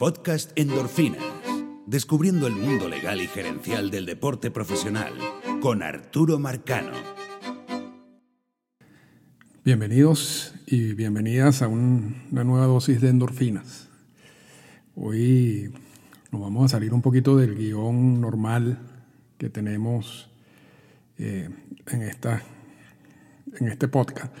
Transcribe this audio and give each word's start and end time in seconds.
Podcast 0.00 0.52
Endorfinas. 0.58 1.22
Descubriendo 1.86 2.46
el 2.46 2.54
mundo 2.54 2.88
legal 2.88 3.20
y 3.20 3.26
gerencial 3.26 3.90
del 3.90 4.06
deporte 4.06 4.50
profesional 4.50 5.12
con 5.60 5.82
Arturo 5.82 6.38
Marcano. 6.38 6.92
Bienvenidos 9.62 10.54
y 10.66 10.94
bienvenidas 10.94 11.60
a 11.60 11.68
una 11.68 12.44
nueva 12.44 12.64
dosis 12.64 13.02
de 13.02 13.10
endorfinas. 13.10 13.90
Hoy 14.94 15.70
nos 16.32 16.40
vamos 16.40 16.64
a 16.64 16.68
salir 16.68 16.94
un 16.94 17.02
poquito 17.02 17.36
del 17.36 17.54
guion 17.54 18.22
normal 18.22 18.78
que 19.36 19.50
tenemos 19.50 20.30
eh, 21.18 21.50
en, 21.88 22.00
esta, 22.00 22.42
en 23.58 23.68
este 23.68 23.86
podcast 23.86 24.34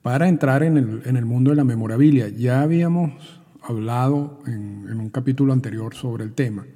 para 0.00 0.28
entrar 0.28 0.62
en 0.62 0.76
el, 0.76 1.02
en 1.06 1.16
el 1.16 1.24
mundo 1.24 1.50
de 1.50 1.56
la 1.56 1.64
memorabilia. 1.64 2.28
Ya 2.28 2.62
habíamos 2.62 3.41
hablado 3.62 4.40
en, 4.46 4.98
un 4.98 5.10
capítulo 5.10 5.52
anterior 5.52 5.94
sobre 5.94 6.24
el 6.24 6.32
tema, 6.32 6.66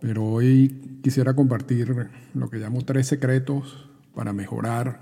pero 0.00 0.24
hoy 0.24 1.00
quisiera 1.02 1.34
compartir 1.34 2.08
lo 2.34 2.50
que 2.50 2.58
llamo 2.58 2.84
tres 2.84 3.06
secretos 3.06 3.88
para 4.14 4.32
mejorar 4.32 5.00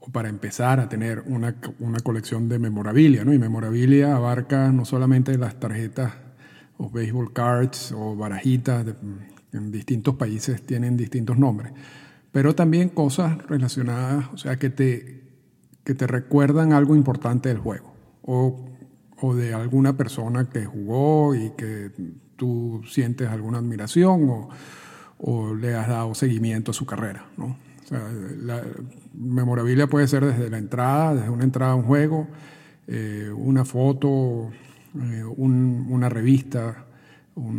o 0.00 0.10
para 0.10 0.28
empezar 0.28 0.80
a 0.80 0.88
tener 0.88 1.22
una, 1.26 1.54
colección 2.02 2.48
de 2.48 2.58
memorabilia. 2.58 3.24
¿no? 3.24 3.32
Y 3.32 3.38
memorabilia 3.38 4.16
abarca 4.16 4.70
no 4.72 4.84
solamente 4.84 5.36
las 5.38 5.58
tarjetas 5.58 6.12
o 6.78 6.90
baseball 6.90 7.32
cards 7.32 7.92
o 7.92 8.16
barajitas, 8.16 8.86
en 9.52 9.72
distintos 9.72 10.16
países 10.16 10.62
tienen 10.62 10.96
distintos 10.96 11.38
nombres, 11.38 11.72
pero 12.32 12.54
también 12.54 12.90
cosas 12.90 13.38
relacionadas, 13.46 14.26
o 14.34 14.36
sea, 14.36 14.58
que 14.58 14.68
te, 14.68 15.22
que 15.84 15.94
te 15.94 16.06
recuerdan 16.06 16.72
algo 16.72 16.94
importante 16.94 17.48
del 17.48 17.58
juego 17.58 17.94
o 18.22 18.75
o 19.20 19.34
de 19.34 19.54
alguna 19.54 19.96
persona 19.96 20.48
que 20.48 20.64
jugó 20.64 21.34
y 21.34 21.50
que 21.56 21.90
tú 22.36 22.82
sientes 22.86 23.28
alguna 23.28 23.58
admiración 23.58 24.28
o, 24.28 24.48
o 25.18 25.54
le 25.54 25.74
has 25.74 25.88
dado 25.88 26.14
seguimiento 26.14 26.70
a 26.70 26.74
su 26.74 26.86
carrera. 26.86 27.26
¿no? 27.36 27.56
O 27.84 27.88
sea, 27.88 28.00
la 28.42 28.62
memorabilia 29.14 29.86
puede 29.86 30.08
ser 30.08 30.24
desde 30.24 30.50
la 30.50 30.58
entrada, 30.58 31.14
desde 31.14 31.30
una 31.30 31.44
entrada 31.44 31.72
a 31.72 31.76
un 31.76 31.84
juego, 31.84 32.28
eh, 32.86 33.30
una 33.34 33.64
foto, 33.64 34.50
eh, 35.00 35.24
una 35.24 36.08
revista, 36.08 36.84
o 37.34 37.52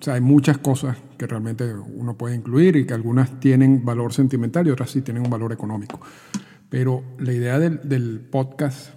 sea, 0.00 0.14
hay 0.14 0.20
muchas 0.20 0.58
cosas 0.58 0.98
que 1.16 1.26
realmente 1.26 1.72
uno 1.72 2.16
puede 2.16 2.34
incluir 2.34 2.76
y 2.76 2.84
que 2.84 2.92
algunas 2.92 3.40
tienen 3.40 3.84
valor 3.84 4.12
sentimental 4.12 4.66
y 4.66 4.70
otras 4.70 4.90
sí 4.90 5.00
tienen 5.00 5.22
un 5.22 5.30
valor 5.30 5.52
económico. 5.52 6.00
Pero 6.68 7.02
la 7.18 7.32
idea 7.32 7.58
del, 7.58 7.88
del 7.88 8.20
podcast 8.20 8.95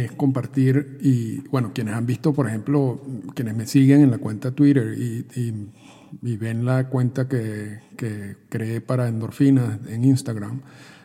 es 0.00 0.12
compartir 0.12 0.98
y, 1.00 1.40
bueno, 1.48 1.72
quienes 1.72 1.94
han 1.94 2.06
visto, 2.06 2.32
por 2.32 2.48
ejemplo, 2.48 3.00
quienes 3.34 3.56
me 3.56 3.66
siguen 3.66 4.02
en 4.02 4.10
la 4.10 4.18
cuenta 4.18 4.50
Twitter 4.50 4.94
y, 4.98 6.36
ven 6.36 6.64
la 6.64 6.88
cuenta 6.88 7.28
que, 7.28 7.80
que, 7.96 8.36
creé 8.48 8.80
para 8.80 9.08
endorfinas 9.08 9.78
en 9.88 10.04
Instagram, 10.04 10.60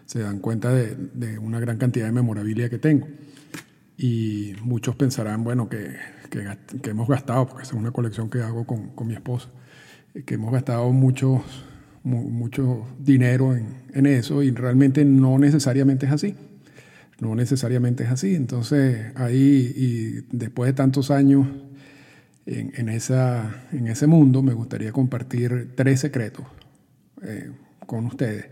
se 0.05 0.19
dan 0.19 0.39
cuenta 0.39 0.73
de, 0.73 1.39
una 1.39 1.59
gran 1.59 1.77
cantidad 1.77 2.05
de 2.05 2.11
memorabilia 2.11 2.69
que 2.69 2.79
tengo. 2.79 3.07
Y 3.97 4.53
muchos 4.63 4.95
pensarán, 4.95 5.43
bueno, 5.43 5.69
que, 5.69 5.95
que, 6.29 6.89
hemos 6.89 7.07
gastado, 7.07 7.47
porque 7.47 7.63
es 7.63 7.73
una 7.73 7.91
colección 7.91 8.29
que 8.29 8.41
hago 8.41 8.65
con, 8.65 8.89
con 8.89 9.07
mi 9.07 9.13
esposa, 9.13 9.49
que 10.25 10.35
hemos 10.35 10.51
gastado 10.51 10.91
mucho, 10.91 11.43
mucho 12.03 12.87
dinero 12.99 13.55
en, 13.55 13.67
en 13.93 14.05
eso 14.05 14.43
y 14.43 14.51
realmente 14.51 15.05
no 15.05 15.37
necesariamente 15.37 16.07
es 16.07 16.11
así 16.11 16.35
no 17.21 17.35
necesariamente 17.35 18.03
es 18.03 18.09
así. 18.09 18.35
Entonces, 18.35 19.13
ahí, 19.15 19.71
y 19.75 20.35
después 20.35 20.67
de 20.67 20.73
tantos 20.73 21.11
años 21.11 21.47
en, 22.45 22.89
esa, 22.89 23.67
en 23.71 23.87
ese 23.87 24.07
mundo, 24.07 24.41
me 24.41 24.53
gustaría 24.53 24.91
compartir 24.91 25.73
tres 25.75 26.01
secretos 26.01 26.45
eh, 27.21 27.51
con 27.85 28.07
ustedes. 28.07 28.47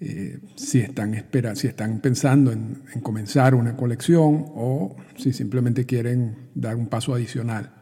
Eh, 0.00 0.38
si, 0.56 0.80
están 0.80 1.14
espera, 1.14 1.56
si 1.56 1.66
están 1.66 2.00
pensando 2.00 2.52
en, 2.52 2.82
comenzar 3.02 3.54
una 3.54 3.74
colección 3.74 4.44
o 4.48 4.96
si 5.16 5.32
simplemente 5.32 5.86
quieren 5.86 6.50
dar 6.54 6.76
un 6.76 6.88
paso 6.88 7.14
adicional 7.14 7.72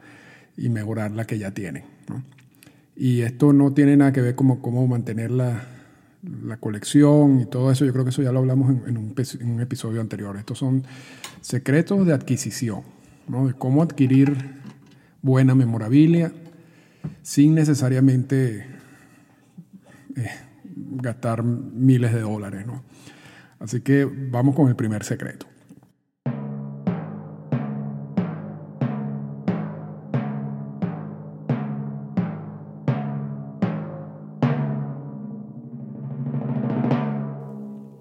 y 0.56 0.68
mejorar 0.68 1.10
la 1.10 1.24
que 1.24 1.38
ya 1.38 1.50
tienen. 1.50 1.84
Y 2.94 3.22
esto 3.22 3.52
no 3.52 3.72
tiene 3.72 3.96
nada 3.96 4.12
que 4.12 4.20
ver 4.20 4.36
con 4.36 4.60
cómo 4.60 4.86
mantenerla 4.86 5.46
la 5.54 5.79
colección 6.58 7.40
y 7.40 7.46
todo 7.46 7.70
eso, 7.70 7.84
yo 7.84 7.92
creo 7.92 8.04
que 8.04 8.10
eso 8.10 8.22
ya 8.22 8.32
lo 8.32 8.40
hablamos 8.40 8.70
en, 8.86 8.96
un, 8.96 9.60
episodio 9.60 10.00
anterior. 10.00 10.36
Estos 10.36 10.58
son 10.58 10.84
secretos 11.40 12.06
de 12.06 12.12
adquisición, 12.12 12.82
¿no? 13.26 13.46
de 13.46 13.54
cómo 13.54 13.82
adquirir 13.82 14.36
buena 15.22 15.54
memorabilia 15.54 16.32
sin 17.22 17.54
necesariamente 17.54 18.66
eh, 20.16 20.30
gastar 20.74 21.42
miles 21.42 22.12
de 22.12 22.20
dólares. 22.20 22.66
¿no? 22.66 22.82
Así 23.58 23.80
que 23.80 24.04
vamos 24.04 24.54
con 24.54 24.68
el 24.68 24.76
primer 24.76 25.04
secreto. 25.04 25.46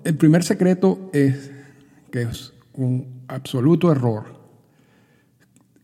El 0.10 0.18
primer 0.18 0.44
secreto 0.44 1.12
es 1.14 1.52
que 2.10 2.24
es 2.24 2.52
un 2.74 3.26
absoluto 3.28 3.92
error 3.92 4.26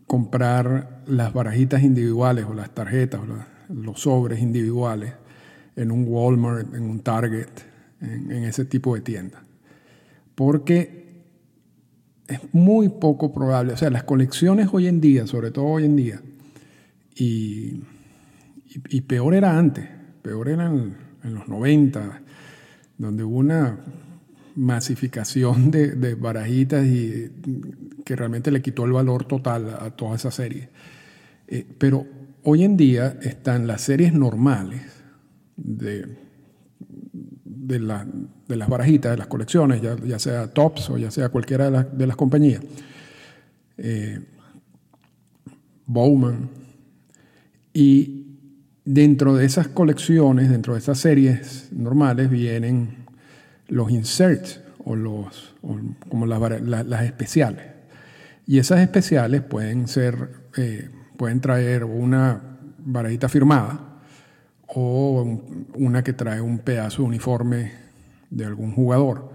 comprar 0.07 1.03
las 1.05 1.31
barajitas 1.31 1.83
individuales 1.83 2.45
o 2.49 2.55
las 2.55 2.73
tarjetas 2.73 3.21
o 3.21 3.71
los 3.71 4.01
sobres 4.01 4.41
individuales 4.41 5.13
en 5.75 5.91
un 5.91 6.05
Walmart, 6.07 6.73
en 6.73 6.89
un 6.89 7.01
Target, 7.01 7.49
en, 8.01 8.31
ese 8.31 8.65
tipo 8.65 8.95
de 8.95 9.01
tiendas. 9.01 9.43
Porque 10.33 11.21
es 12.27 12.39
muy 12.51 12.89
poco 12.89 13.31
probable, 13.31 13.73
o 13.73 13.77
sea, 13.77 13.91
las 13.91 14.05
colecciones 14.05 14.69
hoy 14.71 14.87
en 14.87 15.01
día, 15.01 15.27
sobre 15.27 15.51
todo 15.51 15.65
hoy 15.65 15.85
en 15.85 15.95
día, 15.95 16.19
y, 17.15 17.79
peor 19.01 19.35
era 19.35 19.55
antes, 19.55 19.87
peor 20.23 20.49
era 20.49 20.65
en, 20.65 20.97
en 21.23 21.35
los 21.35 21.47
90, 21.47 22.23
donde 22.97 23.23
hubo 23.23 23.37
una 23.37 23.77
masificación 24.55 25.71
de, 25.71 26.15
barajitas 26.15 26.85
y 26.85 27.31
que 28.03 28.15
realmente 28.15 28.51
le 28.51 28.61
quitó 28.61 28.85
el 28.85 28.93
valor 28.93 29.25
total 29.25 29.77
a 29.79 29.91
toda 29.91 30.15
esa 30.15 30.31
serie. 30.31 30.69
Eh, 31.47 31.65
pero 31.77 32.05
hoy 32.43 32.63
en 32.63 32.77
día 32.77 33.17
están 33.21 33.67
las 33.67 33.81
series 33.81 34.13
normales 34.13 34.81
de, 35.57 36.17
de, 37.43 37.79
las 37.79 38.69
barajitas, 38.69 39.11
de 39.11 39.17
las 39.17 39.27
colecciones, 39.27 39.81
ya, 39.81 40.19
sea 40.19 40.47
Tops 40.47 40.89
o 40.89 40.97
ya 40.97 41.11
sea 41.11 41.29
cualquiera 41.29 41.69
de, 41.83 42.07
las 42.07 42.15
compañías. 42.15 42.61
Eh, 43.77 44.19
Bowman. 45.85 46.49
Y 47.73 48.25
dentro 48.85 49.35
de 49.35 49.45
esas 49.45 49.67
colecciones, 49.67 50.49
dentro 50.49 50.73
de 50.73 50.79
esas 50.79 50.99
series 50.99 51.69
normales, 51.71 52.29
vienen 52.29 53.04
los 53.67 53.91
inserts 53.91 54.61
o 54.83 54.95
los 54.95 55.55
como 56.09 56.25
las, 56.25 57.03
especiales. 57.03 57.65
Y 58.45 58.59
esas 58.59 58.81
especiales 58.81 59.41
pueden 59.41 59.87
ser, 59.87 60.29
eh, 60.57 60.89
pueden 61.17 61.41
traer 61.41 61.83
una 61.83 62.57
varajita 62.77 63.27
firmada 63.27 64.01
o 64.67 65.41
una 65.73 66.03
que 66.03 66.13
trae 66.13 66.41
un 66.41 66.59
pedazo 66.59 67.01
de 67.01 67.07
uniforme 67.07 67.71
de 68.29 68.45
algún 68.45 68.71
jugador 68.73 69.33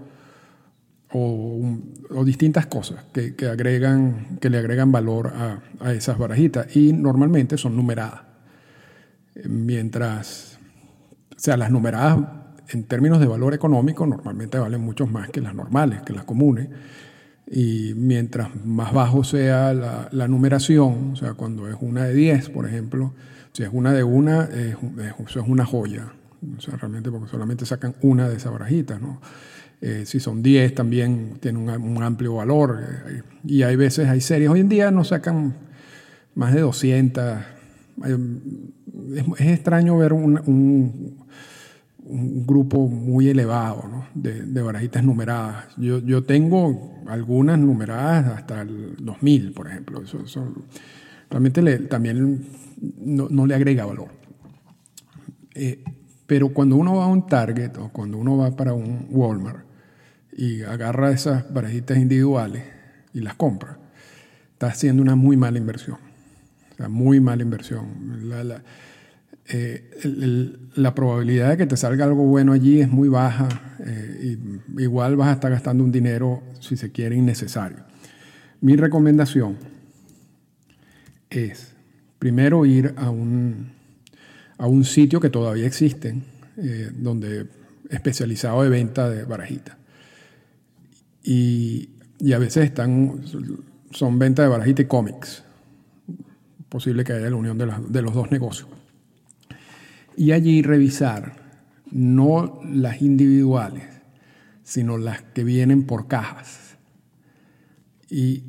o, 1.13 1.77
distintas 2.23 2.67
cosas 2.67 3.03
que, 3.11 3.35
agregan, 3.47 4.37
que 4.39 4.49
le 4.49 4.57
agregan 4.57 4.91
valor 4.91 5.27
a, 5.27 5.59
a 5.81 5.93
esas 5.93 6.17
barajitas 6.17 6.73
y 6.75 6.93
normalmente 6.93 7.57
son 7.57 7.75
numeradas. 7.75 8.21
Mientras, 9.45 10.59
o 11.35 11.39
sea, 11.39 11.57
las 11.57 11.71
numeradas 11.71 12.40
en 12.73 12.83
términos 12.83 13.19
de 13.19 13.27
valor 13.27 13.53
económico 13.53 14.05
normalmente 14.05 14.57
valen 14.57 14.81
mucho 14.81 15.07
más 15.07 15.29
que 15.29 15.41
las 15.41 15.53
normales, 15.53 16.01
que 16.03 16.13
las 16.13 16.23
comunes. 16.23 16.69
Y 17.49 17.93
mientras 17.95 18.55
más 18.65 18.93
bajo 18.93 19.23
sea 19.23 19.73
la, 19.73 20.27
numeración, 20.27 21.11
o 21.13 21.15
sea, 21.15 21.33
cuando 21.33 21.67
es 21.67 21.75
una 21.81 22.05
de 22.05 22.13
10, 22.13 22.49
por 22.49 22.65
ejemplo, 22.65 23.13
si 23.51 23.63
es 23.63 23.69
una 23.73 23.91
de 23.93 24.03
una, 24.03 24.45
es, 24.45 24.77
eso 25.27 25.39
es 25.41 25.47
una 25.47 25.65
joya. 25.65 26.13
O 26.57 26.61
sea, 26.61 26.77
realmente 26.77 27.11
porque 27.11 27.29
solamente 27.29 27.65
sacan 27.65 27.95
una 28.01 28.29
de 28.29 28.37
esas 28.37 28.53
barajitas, 28.53 29.01
¿no? 29.01 29.19
Eh, 29.81 30.03
si 30.05 30.19
son 30.19 30.43
10 30.43 30.75
también 30.75 31.37
tiene 31.39 31.59
un, 31.59 32.03
amplio 32.03 32.35
valor. 32.35 32.79
Y 33.43 33.63
hay 33.63 33.75
veces, 33.75 34.07
hay 34.07 34.21
series, 34.21 34.49
hoy 34.49 34.61
en 34.61 34.69
día 34.69 34.91
no 34.91 35.03
sacan 35.03 35.55
más 36.35 36.53
de 36.53 36.61
200. 36.61 37.39
Es, 39.15 39.47
extraño 39.47 39.97
ver 39.97 40.13
un 40.13 41.20
grupo 42.11 42.87
muy 42.87 43.29
elevado 43.29 43.87
¿no? 43.87 44.05
de, 44.13 44.43
de, 44.43 44.61
barajitas 44.61 45.03
numeradas. 45.03 45.65
Yo, 45.77 45.99
yo, 45.99 46.23
tengo 46.23 47.01
algunas 47.07 47.57
numeradas 47.57 48.37
hasta 48.37 48.61
el 48.61 48.95
2000, 48.99 49.53
por 49.53 49.67
ejemplo. 49.67 50.03
Eso, 50.03 50.23
eso 50.23 50.53
realmente 51.29 51.61
le, 51.61 51.79
también 51.79 52.45
no, 52.97 53.29
no, 53.29 53.45
le 53.45 53.55
agrega 53.55 53.85
valor. 53.85 54.09
Eh, 55.55 55.83
pero 56.27 56.49
cuando 56.49 56.75
uno 56.75 56.95
va 56.95 57.05
a 57.05 57.07
un 57.07 57.27
Target 57.27 57.77
o 57.77 57.89
cuando 57.89 58.17
uno 58.17 58.37
va 58.37 58.55
para 58.55 58.73
un 58.73 59.07
Walmart 59.09 59.65
y 60.33 60.63
agarra 60.63 61.11
esas 61.11 61.51
barajitas 61.53 61.97
individuales 61.97 62.63
y 63.13 63.21
las 63.21 63.35
compra, 63.35 63.79
está 64.53 64.67
haciendo 64.67 65.01
una 65.01 65.15
muy 65.15 65.37
mala 65.37 65.57
inversión. 65.57 65.97
O 66.73 66.75
sea, 66.75 66.89
muy 66.89 67.19
mala 67.19 67.43
inversión. 67.43 68.29
La, 68.29 68.43
la, 68.43 68.63
eh, 69.53 70.57
la, 70.75 70.95
probabilidad 70.95 71.49
de 71.49 71.57
que 71.57 71.65
te 71.65 71.75
salga 71.75 72.05
algo 72.05 72.23
bueno 72.23 72.53
allí 72.53 72.79
es 72.79 72.89
muy 72.89 73.09
baja. 73.09 73.49
Eh, 73.85 74.37
y 74.77 74.83
igual 74.83 75.15
vas 75.15 75.29
a 75.29 75.33
estar 75.33 75.51
gastando 75.51 75.83
un 75.83 75.91
dinero, 75.91 76.41
si 76.59 76.77
se 76.77 76.91
quiere, 76.91 77.15
innecesario. 77.15 77.79
Mi 78.61 78.75
recomendación 78.75 79.57
es, 81.29 81.73
primero, 82.19 82.65
ir 82.65 82.93
a 82.95 83.09
un, 83.09 83.71
a 84.57 84.67
un 84.67 84.85
sitio 84.85 85.19
que 85.19 85.29
todavía 85.29 85.65
existe, 85.65 86.15
eh, 86.57 86.91
donde 86.93 87.47
especializado 87.89 88.63
de 88.63 88.69
venta 88.69 89.09
de 89.09 89.25
barajitas. 89.25 89.75
Y, 91.23 91.89
y, 92.19 92.33
a 92.33 92.39
veces 92.39 92.65
están, 92.65 93.21
son 93.91 94.17
venta 94.17 94.43
de 94.43 94.47
barajitas 94.47 94.85
y 94.85 94.87
cómics. 94.87 95.43
Posible 96.69 97.03
que 97.03 97.13
haya 97.13 97.29
la 97.29 97.35
unión 97.35 97.57
de, 97.57 97.65
la, 97.65 97.81
de 97.85 98.01
los 98.01 98.13
dos 98.13 98.31
negocios 98.31 98.69
y 100.15 100.31
allí 100.31 100.61
revisar 100.61 101.35
no 101.91 102.61
las 102.65 103.01
individuales, 103.01 103.83
sino 104.63 104.97
las 104.97 105.21
que 105.21 105.43
vienen 105.43 105.83
por 105.85 106.07
cajas. 106.07 106.77
Y 108.09 108.43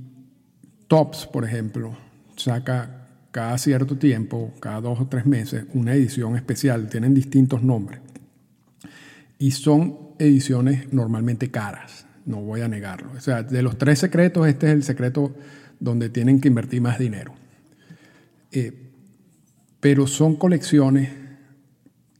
Tops, 0.89 1.27
por 1.27 1.45
ejemplo, 1.45 1.97
saca 2.37 3.07
cada 3.31 3.57
cierto 3.59 3.97
tiempo, 3.97 4.53
cada 4.61 4.81
dos 4.81 5.01
o 5.01 5.07
tres 5.07 5.27
meses, 5.27 5.65
una 5.73 5.95
edición 5.95 6.37
especial. 6.37 6.89
Tienen 6.89 7.15
distintos 7.15 7.63
nombres. 7.63 8.01
Y 9.39 9.53
son 9.53 9.99
ediciones 10.19 10.93
normalmente 10.93 11.51
caras, 11.51 12.07
no 12.27 12.41
voy 12.43 12.61
a 12.61 12.69
negarlo. 12.69 13.11
O 13.17 13.21
sea, 13.21 13.43
de 13.43 13.63
los 13.63 13.79
tres 13.79 13.99
secretos, 13.99 14.47
este 14.47 14.67
es 14.69 14.73
el 14.73 14.83
secreto 14.85 15.35
donde 15.81 16.11
tienen 16.11 16.41
que 16.41 16.49
invertir 16.49 16.81
más 16.81 16.99
dinero. 16.99 17.35
Eh, 18.53 18.91
pero 19.81 20.07
son 20.07 20.37
colecciones 20.37 21.22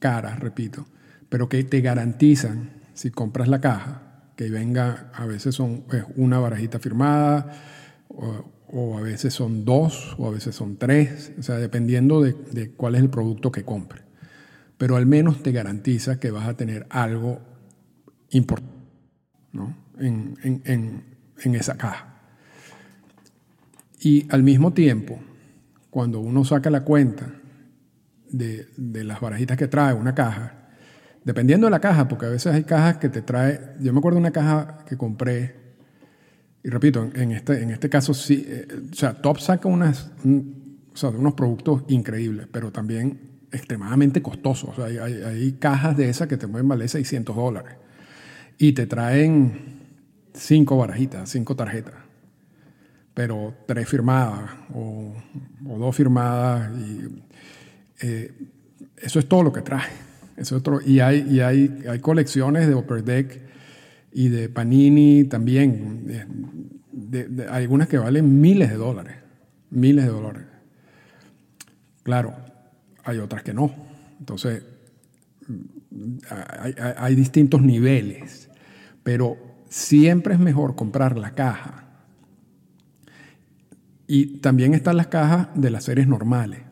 caras, 0.03 0.41
repito, 0.41 0.85
pero 1.29 1.49
que 1.49 1.63
te 1.65 1.81
garantizan, 1.81 2.73
si 2.93 3.11
compras 3.11 3.49
la 3.49 3.61
caja, 3.61 4.03
que 4.37 4.51
venga, 4.51 5.11
a 5.15 5.25
veces 5.25 5.55
son 5.55 5.85
es 5.93 6.05
una 6.17 6.41
barajita 6.41 6.81
firmada, 6.81 7.53
o, 8.09 8.99
a 8.99 9.01
veces 9.01 9.33
son 9.33 9.65
dos, 9.65 10.15
o 10.19 10.27
a 10.27 10.31
veces 10.31 10.55
son 10.55 10.77
tres, 10.77 11.33
o 11.39 11.43
sea, 11.43 11.57
dependiendo 11.57 12.21
de, 12.21 12.73
cuál 12.77 12.97
es 12.97 13.03
el 13.03 13.11
producto 13.11 13.53
que 13.53 13.65
compre. 13.65 14.03
Pero 14.77 14.97
al 14.97 15.07
menos 15.07 15.43
te 15.43 15.53
garantiza 15.53 16.19
que 16.19 16.31
vas 16.31 16.49
a 16.49 16.57
tener 16.57 16.87
algo 16.91 17.41
importante 18.31 18.75
¿no? 19.53 19.77
en 19.99 21.55
esa 21.55 21.77
caja. 21.77 22.13
Y 24.01 24.27
al 24.31 24.43
mismo 24.43 24.73
tiempo, 24.73 25.21
cuando 25.91 26.19
uno 26.19 26.45
saca 26.45 26.71
la 26.71 26.83
cuenta 26.83 27.42
de, 28.33 28.69
de, 28.77 29.05
las 29.05 29.21
barajitas 29.21 29.57
que 29.57 29.69
trae 29.69 29.95
una 29.95 30.15
caja, 30.15 30.71
dependiendo 31.25 31.67
de 31.67 31.71
la 31.71 31.81
caja, 31.81 32.09
porque 32.09 32.27
a 32.27 32.31
veces 32.31 32.53
hay 32.53 32.65
cajas 32.65 32.97
que 32.97 33.09
te 33.09 33.23
trae, 33.23 33.75
yo 33.81 33.93
me 33.93 33.99
acuerdo 33.99 34.17
de 34.17 34.23
una 34.23 34.33
caja 34.33 34.79
que 34.89 34.97
compré, 34.97 35.63
y 36.65 36.69
repito, 36.69 37.11
en 37.15 37.33
este, 37.33 37.63
en 37.63 37.71
este 37.71 37.89
caso 37.89 38.15
sí, 38.15 38.45
eh, 38.47 38.67
o 38.91 38.95
sea, 38.95 39.15
Top 39.15 39.39
saca 39.39 39.69
unas, 39.69 40.11
un, 40.25 40.81
o 40.93 40.97
sea, 40.97 41.11
unos 41.11 41.35
productos 41.35 41.85
increíbles, 41.89 42.47
pero 42.51 42.71
también 42.71 43.33
extremadamente 43.51 44.23
costosos. 44.23 44.79
Hay, 44.79 44.99
hay, 44.99 45.23
hay, 45.23 45.53
cajas 45.53 45.97
de 45.97 46.09
esas 46.09 46.29
que 46.29 46.37
te 46.37 46.49
pueden 46.49 46.69
valer 46.69 46.89
600 46.89 47.35
dólares 47.35 47.75
y 48.59 48.73
te 48.73 48.87
traen 48.87 49.81
cinco 50.33 50.77
barajitas, 50.77 51.29
cinco 51.29 51.57
tarjetas, 51.57 51.95
pero 53.13 53.55
tres 53.67 53.89
firmadas 53.89 54.51
o, 54.73 55.13
o 55.69 55.79
dos 55.79 55.95
firmadas 55.95 56.71
y 56.79 57.23
eh, 58.03 58.33
eso 58.97 59.19
es 59.19 59.29
todo 59.29 59.43
lo 59.43 59.53
que 59.53 59.63
trae. 59.63 59.91
Eso 60.37 60.61
y 60.85 61.01
hay, 61.01 61.27
y 61.31 61.41
hay, 61.41 61.85
hay 61.89 61.99
colecciones 62.01 62.67
de 62.67 62.75
Upper 62.75 63.05
Deck 63.05 63.41
y 64.13 64.29
de 64.29 64.49
Panini 64.49 65.25
también, 65.25 66.07
de, 66.93 67.29
de, 67.29 67.47
algunas 67.47 67.89
que 67.89 67.99
valen 67.99 68.41
miles 68.41 68.71
de 68.71 68.77
dólares, 68.77 69.17
miles 69.71 70.05
de 70.05 70.11
dólares. 70.11 70.43
Claro, 72.03 72.35
hay 73.05 73.19
otras 73.19 73.43
que 73.43 73.55
no. 73.55 73.73
Entonces, 74.19 74.63
hay, 76.29 76.75
hay, 76.79 76.93
hay 76.97 77.15
distintos 77.15 77.63
niveles, 77.63 78.51
pero 79.03 79.37
siempre 79.69 80.35
es 80.35 80.41
mejor 80.41 80.75
comprar 80.75 81.19
la 81.19 81.35
caja. 81.35 81.85
Y 84.07 84.39
también 84.39 84.75
están 84.75 84.97
las 84.97 85.07
cajas 85.07 85.49
de 85.55 85.71
las 85.71 85.85
series 85.85 86.09
normales 86.09 86.72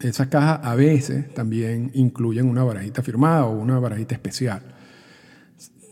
esas 0.00 0.28
cajas 0.28 0.60
a 0.62 0.74
veces 0.74 1.32
también 1.34 1.90
incluyen 1.94 2.48
una 2.48 2.64
barajita 2.64 3.02
firmada 3.02 3.46
o 3.46 3.58
una 3.58 3.78
barajita 3.78 4.14
especial. 4.14 4.62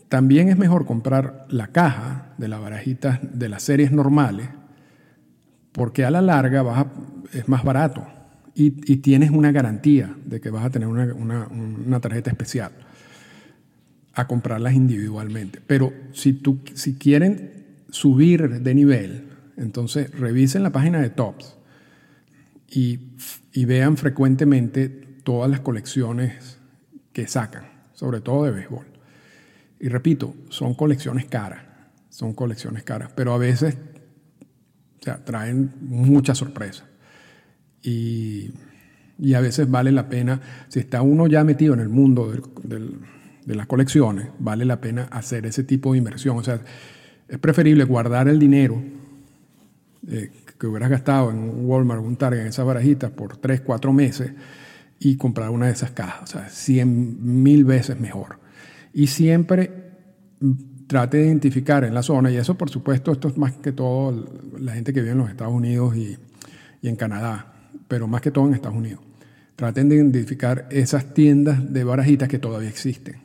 También 0.09 0.49
es 0.49 0.57
mejor 0.57 0.85
comprar 0.85 1.47
la 1.49 1.67
caja 1.67 2.33
de 2.37 2.47
las 2.47 2.61
barajitas 2.61 3.19
de 3.23 3.49
las 3.49 3.63
series 3.63 3.91
normales 3.91 4.49
porque 5.71 6.05
a 6.05 6.11
la 6.11 6.21
larga 6.21 6.63
es 7.33 7.47
más 7.47 7.63
barato 7.63 8.05
y, 8.53 8.75
y, 8.91 8.97
tienes 8.97 9.31
una 9.31 9.51
garantía 9.51 10.15
de 10.25 10.39
que 10.39 10.51
vas 10.51 10.63
a 10.63 10.69
tener 10.69 10.87
una, 10.87 11.11
una, 11.15 11.47
una, 11.47 11.99
tarjeta 11.99 12.29
especial 12.29 12.71
a 14.13 14.27
comprarlas 14.27 14.75
individualmente. 14.75 15.59
Pero 15.65 15.91
si, 16.11 16.33
tú, 16.33 16.59
si 16.75 16.93
quieren 16.93 17.51
subir 17.89 18.61
de 18.61 18.75
nivel, 18.75 19.29
entonces 19.57 20.11
revisen 20.11 20.61
la 20.61 20.71
página 20.71 21.01
de 21.01 21.09
Tops 21.09 21.57
y 22.73 23.15
y 23.53 23.65
vean 23.65 23.95
frecuentemente 23.97 24.89
todas 24.89 25.49
las 25.49 25.61
colecciones 25.61 26.57
que 27.13 27.27
sacan, 27.27 27.65
sobre 27.93 28.19
todo 28.19 28.45
de 28.45 28.51
béisbol. 28.51 28.85
Y 29.79 29.89
repito, 29.89 30.35
son 30.49 30.73
colecciones 30.73 31.25
caras, 31.25 31.63
son 32.09 32.33
colecciones 32.33 32.83
caras, 32.83 33.11
pero 33.15 33.33
a 33.33 33.37
veces 33.37 33.77
o 34.99 35.03
sea, 35.03 35.23
traen 35.23 35.71
mucha 35.81 36.33
sorpresa. 36.33 36.85
Y, 37.83 38.51
y, 39.19 39.33
a 39.35 39.41
veces 39.41 39.69
vale 39.69 39.91
la 39.91 40.09
pena, 40.09 40.41
si 40.69 40.79
está 40.79 41.01
uno 41.01 41.27
ya 41.27 41.43
metido 41.43 41.73
en 41.73 41.81
el 41.81 41.89
mundo 41.89 42.31
del, 42.31 42.41
del, 42.63 42.99
de 43.45 43.55
las 43.55 43.67
colecciones, 43.67 44.29
vale 44.39 44.65
la 44.65 44.81
pena 44.81 45.03
hacer 45.11 45.45
ese 45.45 45.63
tipo 45.63 45.91
de 45.91 45.99
inversión. 45.99 46.37
O 46.37 46.43
sea, 46.43 46.61
es 47.27 47.37
preferible 47.39 47.83
guardar 47.83 48.29
el 48.29 48.39
dinero 48.39 48.81
eh, 50.07 50.31
que 50.63 50.67
hubieras 50.67 50.89
gastado 50.89 51.29
en 51.29 51.65
Walmart 51.65 51.99
o 51.99 52.05
un 52.05 52.15
Target 52.15 52.39
en 52.39 52.47
esas 52.47 52.65
barajitas 52.65 53.11
por 53.11 53.35
3, 53.35 53.59
4 53.59 53.91
meses 53.91 54.31
y 54.97 55.17
comprar 55.17 55.49
una 55.49 55.65
de 55.65 55.73
esas 55.73 55.91
cajas. 55.91 56.23
O 56.23 56.27
sea, 56.27 56.47
100 56.47 57.43
mil 57.43 57.65
veces 57.65 57.99
mejor. 57.99 58.39
Y 58.93 59.07
siempre 59.07 59.91
trate 60.87 61.17
de 61.17 61.25
identificar 61.25 61.83
en 61.83 61.93
la 61.93 62.01
zona, 62.01 62.31
y 62.31 62.37
eso 62.37 62.57
por 62.57 62.69
supuesto, 62.69 63.11
esto 63.11 63.27
es 63.27 63.37
más 63.37 63.51
que 63.57 63.73
todo 63.73 64.25
la 64.57 64.71
gente 64.71 64.93
que 64.93 65.01
vive 65.01 65.11
en 65.11 65.17
los 65.17 65.29
Estados 65.29 65.53
Unidos 65.53 65.97
y, 65.97 66.17
y 66.81 66.87
en 66.87 66.95
Canadá, 66.95 67.69
pero 67.89 68.07
más 68.07 68.21
que 68.21 68.31
todo 68.31 68.47
en 68.47 68.53
Estados 68.53 68.77
Unidos. 68.77 69.01
Traten 69.57 69.89
de 69.89 69.97
identificar 69.97 70.69
esas 70.71 71.13
tiendas 71.13 71.73
de 71.73 71.83
barajitas 71.83 72.29
que 72.29 72.39
todavía 72.39 72.69
existen, 72.69 73.17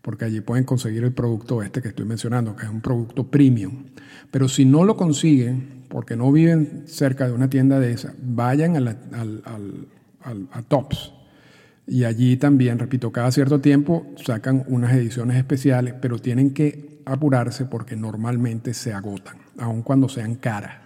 porque 0.00 0.24
allí 0.24 0.40
pueden 0.40 0.64
conseguir 0.64 1.04
el 1.04 1.12
producto 1.12 1.62
este 1.62 1.82
que 1.82 1.88
estoy 1.88 2.06
mencionando, 2.06 2.56
que 2.56 2.64
es 2.64 2.72
un 2.72 2.80
producto 2.80 3.30
premium. 3.30 3.88
Pero 4.30 4.48
si 4.48 4.64
no 4.64 4.84
lo 4.84 4.96
consiguen, 4.96 5.81
porque 5.92 6.16
no 6.16 6.32
viven 6.32 6.84
cerca 6.86 7.26
de 7.26 7.34
una 7.34 7.50
tienda 7.50 7.78
de 7.78 7.92
esa, 7.92 8.14
vayan 8.18 8.76
a, 8.76 8.96
al, 9.12 10.48
a 10.50 10.62
Tops. 10.62 11.12
Y 11.86 12.04
allí 12.04 12.38
también, 12.38 12.78
repito, 12.78 13.12
cada 13.12 13.30
cierto 13.30 13.60
tiempo 13.60 14.06
sacan 14.16 14.64
unas 14.68 14.94
ediciones 14.94 15.36
especiales, 15.36 15.92
pero 16.00 16.18
tienen 16.18 16.54
que 16.54 17.02
apurarse 17.04 17.66
porque 17.66 17.94
normalmente 17.94 18.72
se 18.72 18.94
agotan, 18.94 19.36
aun 19.58 19.82
cuando 19.82 20.08
sean 20.08 20.36
caras, 20.36 20.76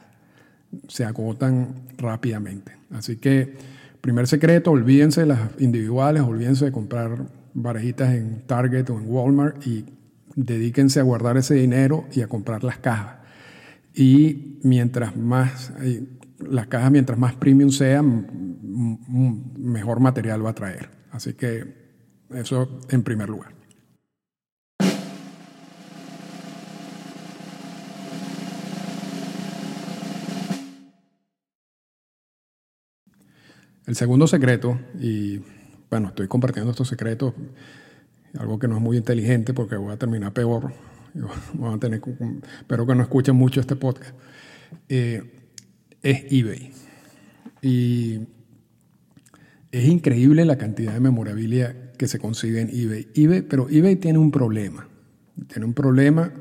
se 0.88 1.04
agotan 1.04 1.82
rápidamente. 1.98 2.72
Así 2.90 3.16
que, 3.16 3.54
primer 4.00 4.26
secreto, 4.26 4.72
olvídense 4.72 5.20
de 5.20 5.28
las 5.28 5.38
individuales, 5.60 6.22
olvídense 6.22 6.64
de 6.64 6.72
comprar 6.72 7.26
barajitas 7.54 8.12
en 8.12 8.42
Target 8.44 8.90
o 8.90 8.98
en 8.98 9.08
Walmart 9.08 9.64
y 9.64 9.84
dedíquense 10.34 10.98
a 10.98 11.04
guardar 11.04 11.36
ese 11.36 11.54
dinero 11.54 12.06
y 12.12 12.22
a 12.22 12.26
comprar 12.26 12.64
las 12.64 12.78
cajas 12.78 13.25
y 13.96 14.60
mientras 14.62 15.16
más, 15.16 15.72
las 16.38 16.66
cajas 16.66 16.90
mientras 16.90 17.18
más 17.18 17.34
premium 17.34 17.70
sean, 17.70 18.58
mejor 19.58 20.00
material 20.00 20.44
va 20.44 20.50
a 20.50 20.54
traer. 20.54 20.90
Así 21.10 21.32
que 21.32 21.86
Eso 22.34 22.80
en 22.90 23.02
primer 23.02 23.28
lugar. 23.28 23.54
El 33.86 33.94
segundo 33.94 34.26
secreto, 34.26 34.78
y 34.98 35.40
bueno, 35.88 36.08
estoy 36.08 36.26
compartiendo 36.26 36.72
estos 36.72 36.88
secretos, 36.88 37.34
algo 38.36 38.58
que 38.58 38.66
no 38.66 38.76
es 38.76 38.82
muy 38.82 38.96
inteligente 38.96 39.54
porque 39.54 39.76
voy 39.76 39.92
a 39.92 39.96
terminar 39.96 40.32
peor, 40.32 40.72
voy 41.54 41.75
a 41.75 41.78
tener, 41.78 42.00
espero 42.61 42.87
que 42.87 42.94
no 42.94 43.02
escuchen 43.02 43.37
mucho 43.37 43.61
este 43.61 43.76
podcast, 43.76 44.14
eh, 44.88 45.23
es 46.02 46.25
eBay. 46.30 46.73
Y 47.62 48.20
es 49.73 49.85
increíble 49.85 50.44
la 50.44 50.56
cantidad 50.56 50.92
de 50.92 51.00
memorabilia 51.00 51.92
que 51.99 52.08
se 52.08 52.18
consigue 52.18 52.61
en 52.61 52.70
eBay. 52.70 53.08
eBay. 53.14 53.42
Pero 53.42 53.68
eBay 53.68 53.96
tiene 53.96 54.18
un 54.18 54.30
problema, 54.30 54.88
tiene 55.49 55.66
un 55.66 55.75
problema 55.75 56.32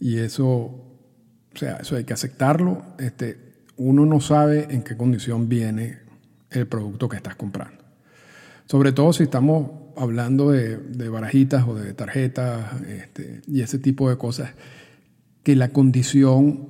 y 0.00 0.18
eso, 0.18 0.48
o 0.48 1.56
sea, 1.56 1.76
eso 1.76 1.96
hay 1.96 2.04
que 2.04 2.12
aceptarlo. 2.12 2.82
Este, 2.98 3.38
uno 3.76 4.06
no 4.06 4.20
sabe 4.20 4.68
en 4.70 4.82
qué 4.82 4.96
condición 4.96 5.48
viene 5.48 5.98
el 6.50 6.66
producto 6.66 7.08
que 7.08 7.16
estás 7.16 7.36
comprando. 7.36 7.84
Sobre 8.66 8.92
todo 8.92 9.12
si 9.12 9.24
estamos 9.24 9.83
hablando 9.96 10.50
de, 10.50 11.08
barajitas 11.08 11.66
o 11.66 11.74
de 11.74 11.94
tarjetas 11.94 12.80
este, 12.82 13.42
y 13.46 13.62
ese 13.62 13.78
tipo 13.78 14.08
de 14.10 14.16
cosas, 14.16 14.52
que 15.42 15.56
la 15.56 15.68
condición 15.68 16.68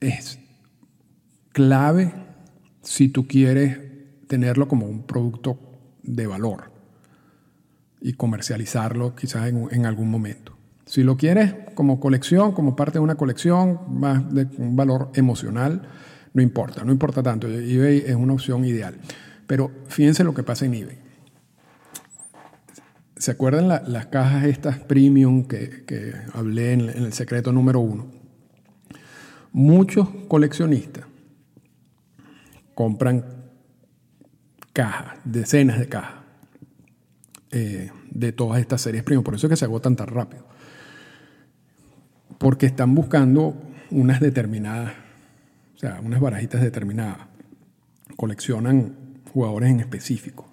es 0.00 0.38
clave 1.52 2.12
si 2.82 3.08
tú 3.08 3.26
quieres 3.26 3.78
tenerlo 4.26 4.68
como 4.68 4.86
un 4.86 5.02
producto 5.02 5.58
de 6.02 6.26
valor 6.26 6.72
y 8.00 8.14
comercializarlo 8.14 9.14
quizás 9.14 9.48
en, 9.48 9.68
en, 9.70 9.86
algún 9.86 10.10
momento. 10.10 10.56
Si 10.86 11.02
lo 11.02 11.16
quieres 11.16 11.54
como 11.74 12.00
colección, 12.00 12.52
como 12.52 12.74
parte 12.74 12.94
de 12.94 13.00
una 13.00 13.16
colección, 13.16 13.80
más 13.88 14.32
de 14.32 14.48
un 14.56 14.74
valor 14.74 15.10
emocional, 15.14 15.82
no 16.32 16.42
importa, 16.42 16.84
no 16.84 16.92
importa 16.92 17.22
tanto. 17.22 17.46
eBay 17.48 18.04
es 18.06 18.14
una 18.14 18.32
opción 18.32 18.64
ideal. 18.64 18.96
Pero 19.46 19.70
fíjense 19.88 20.24
lo 20.24 20.34
que 20.34 20.42
pasa 20.42 20.64
en 20.66 20.74
eBay. 20.74 20.99
¿Se 23.20 23.32
acuerdan 23.32 23.68
las 23.68 24.06
cajas 24.06 24.44
estas 24.46 24.78
premium 24.78 25.44
que, 25.44 26.14
hablé 26.32 26.72
en, 26.72 26.80
el 26.88 27.12
secreto 27.12 27.52
número 27.52 27.78
uno? 27.78 28.10
Muchos 29.52 30.08
coleccionistas 30.26 31.04
compran 32.74 33.24
cajas, 34.72 35.18
decenas 35.24 35.78
de 35.78 35.88
cajas 35.88 36.24
eh, 37.50 37.90
de 38.10 38.32
todas 38.32 38.58
estas 38.58 38.80
series 38.80 39.02
premium. 39.02 39.22
Por 39.22 39.34
eso 39.34 39.46
es 39.46 39.50
que 39.50 39.56
se 39.56 39.66
agotan 39.66 39.96
tan 39.96 40.06
rápido. 40.06 40.46
Porque 42.38 42.64
están 42.64 42.94
buscando 42.94 43.54
unas 43.90 44.18
determinadas 44.20 44.94
o 45.76 45.78
sea, 45.78 46.00
unas 46.02 46.20
barajitas 46.20 46.60
determinadas. 46.62 47.26
Coleccionan 48.16 49.20
jugadores 49.32 49.70
en 49.70 49.80
específico. 49.80 50.46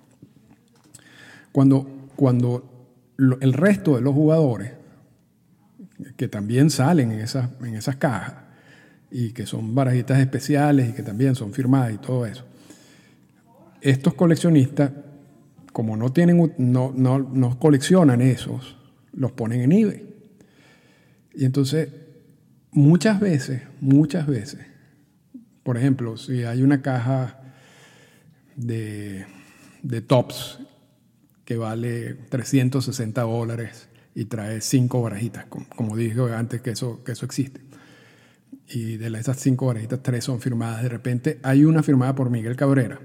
Cuando, 1.51 1.96
cuando 2.17 3.15
el 3.17 3.53
resto 3.53 3.95
de 3.95 4.01
los 4.01 4.13
jugadores, 4.13 4.73
que 6.17 6.27
también 6.27 6.69
salen 6.69 7.13
en 7.13 7.19
esas, 7.19 7.49
en 7.61 7.75
esas 7.75 7.95
cajas, 7.95 8.35
y 9.09 9.31
que 9.31 9.45
son 9.45 9.73
barajitas 9.73 10.19
especiales 10.19 10.89
y 10.89 10.93
que 10.93 11.03
también 11.03 11.33
son 11.35 11.53
firmadas 11.53 11.93
y 11.93 11.97
todo 11.97 12.25
eso, 12.25 12.43
estos 13.79 14.13
coleccionistas, 14.15 14.91
como 15.71 15.95
no, 15.95 16.11
tienen, 16.11 16.53
no, 16.57 16.91
no, 16.93 17.19
no 17.19 17.57
coleccionan 17.57 18.21
esos, 18.21 18.77
los 19.13 19.31
ponen 19.31 19.61
en 19.61 19.71
eBay. 19.71 20.15
Y 21.35 21.45
entonces, 21.45 21.89
muchas 22.71 23.19
veces, 23.19 23.61
muchas 23.79 24.27
veces, 24.27 24.65
por 25.63 25.77
ejemplo, 25.77 26.17
si 26.17 26.43
hay 26.43 26.63
una 26.63 26.81
caja 26.81 27.39
de, 28.55 29.25
tops 30.07 30.59
que 31.47 31.55
vale 31.55 32.13
360 32.13 33.21
dólares 33.21 33.87
y 34.13 34.25
trae 34.25 34.59
cinco 34.59 35.01
barajitas, 35.01 35.45
como, 35.45 35.95
dije 35.95 36.19
antes 36.35 36.59
que 36.59 36.71
eso, 36.71 37.05
que 37.05 37.13
eso 37.13 37.25
existe. 37.25 37.61
Y 38.67 38.97
de 38.97 39.07
esas 39.17 39.39
cinco 39.39 39.67
barajitas, 39.67 40.03
tres 40.03 40.25
son 40.25 40.41
firmadas. 40.41 40.83
De 40.83 40.89
repente 40.89 41.39
hay 41.43 41.63
una 41.63 41.83
firmada 41.83 42.13
por 42.15 42.29
Miguel 42.29 42.57
Cabrera, 42.57 42.99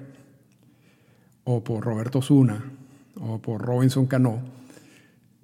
o 1.45 1.63
por 1.63 1.85
Roberto 1.85 2.21
Zuna, 2.21 2.65
o 3.15 3.41
por 3.41 3.63
Robinson 3.63 4.07
Cano, 4.07 4.43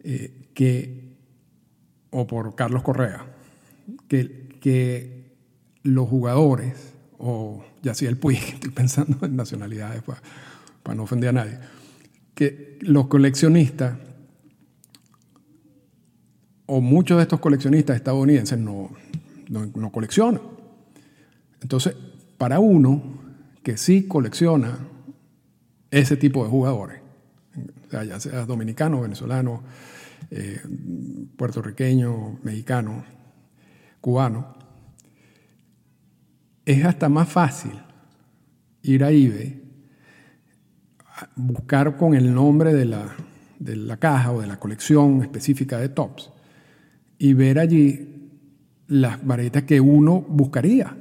eh, 0.03 0.49
que, 0.53 1.15
o 2.11 2.27
por 2.27 2.57
Carlos 2.57 2.83
Correa, 2.83 3.27
que, 4.09 4.49
que 4.61 5.37
los 5.85 6.09
jugadores 6.09 6.95
o 7.19 7.65
ya 7.81 7.95
sea 7.95 8.09
el 8.09 8.17
Puig, 8.17 8.39
estoy 8.55 8.71
pensando 8.71 9.25
en 9.25 9.37
nacionalidades 9.37 10.03
para, 10.03 10.97
no 10.97 11.05
ofender 11.05 11.29
a 11.29 11.33
nadie, 11.33 11.61
que 12.39 12.79
los 12.83 13.09
coleccionistas 13.09 13.99
o 16.67 16.81
muchos 16.81 17.17
de 17.17 17.25
estos 17.25 17.41
coleccionistas 17.41 17.97
estadounidenses 17.97 18.57
no, 18.57 18.93
no, 19.49 19.91
coleccionan. 19.91 20.41
Entonces, 21.61 21.97
para 22.37 22.61
uno 22.61 23.03
que 23.65 23.77
sí 23.77 24.07
colecciona 24.07 24.79
ese 25.91 26.17
tipo 26.17 26.45
de 26.45 26.51
jugadores, 26.51 27.01
ya 27.91 28.21
sea 28.21 28.47
dominicano, 28.47 29.01
venezolano, 29.01 29.65
eh, 30.31 30.61
puertorriqueño, 31.37 32.39
mexicano, 32.45 33.05
cubano, 34.01 34.55
es 36.65 36.85
hasta 36.85 37.09
más 37.09 37.29
fácil 37.29 37.73
ir 38.83 39.03
a 39.03 39.11
eBay, 39.11 39.68
buscar 41.37 41.97
con 41.97 42.15
el 42.15 42.35
nombre 42.35 42.75
de 42.75 42.85
la, 42.85 43.15
de 43.59 43.77
la 43.77 43.97
caja 43.97 44.33
o 44.33 44.41
de 44.41 44.47
la 44.47 44.59
colección 44.59 45.23
específica 45.23 45.79
de 45.79 45.89
tops 45.89 46.31
y 47.19 47.35
ver 47.35 47.59
allí 47.59 48.31
las 48.89 49.25
varetas 49.25 49.65
que 49.65 49.81
uno 49.81 50.21
buscaría. 50.21 50.97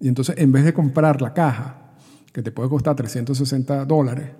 Y 0.00 0.08
entonces, 0.08 0.36
en 0.38 0.52
vez 0.52 0.64
de 0.64 0.74
comprar 0.74 1.22
la 1.22 1.32
caja, 1.32 1.94
que 2.32 2.42
te 2.42 2.50
puede 2.50 2.68
costar 2.68 2.96
360 2.96 3.84
dólares, 3.84 4.30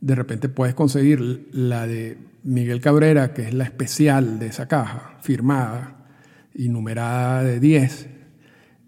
de 0.00 0.14
repente 0.14 0.48
puedes 0.48 0.74
conseguir 0.74 1.48
la 1.52 1.86
de 1.86 2.18
Miguel 2.42 2.80
Cabrera, 2.80 3.32
que 3.34 3.42
es 3.42 3.54
la 3.54 3.64
especial 3.64 4.38
de 4.38 4.46
esa 4.46 4.66
caja, 4.66 5.18
firmada 5.20 6.06
y 6.54 6.68
numerada 6.68 7.42
de 7.42 7.60
10, 7.60 8.08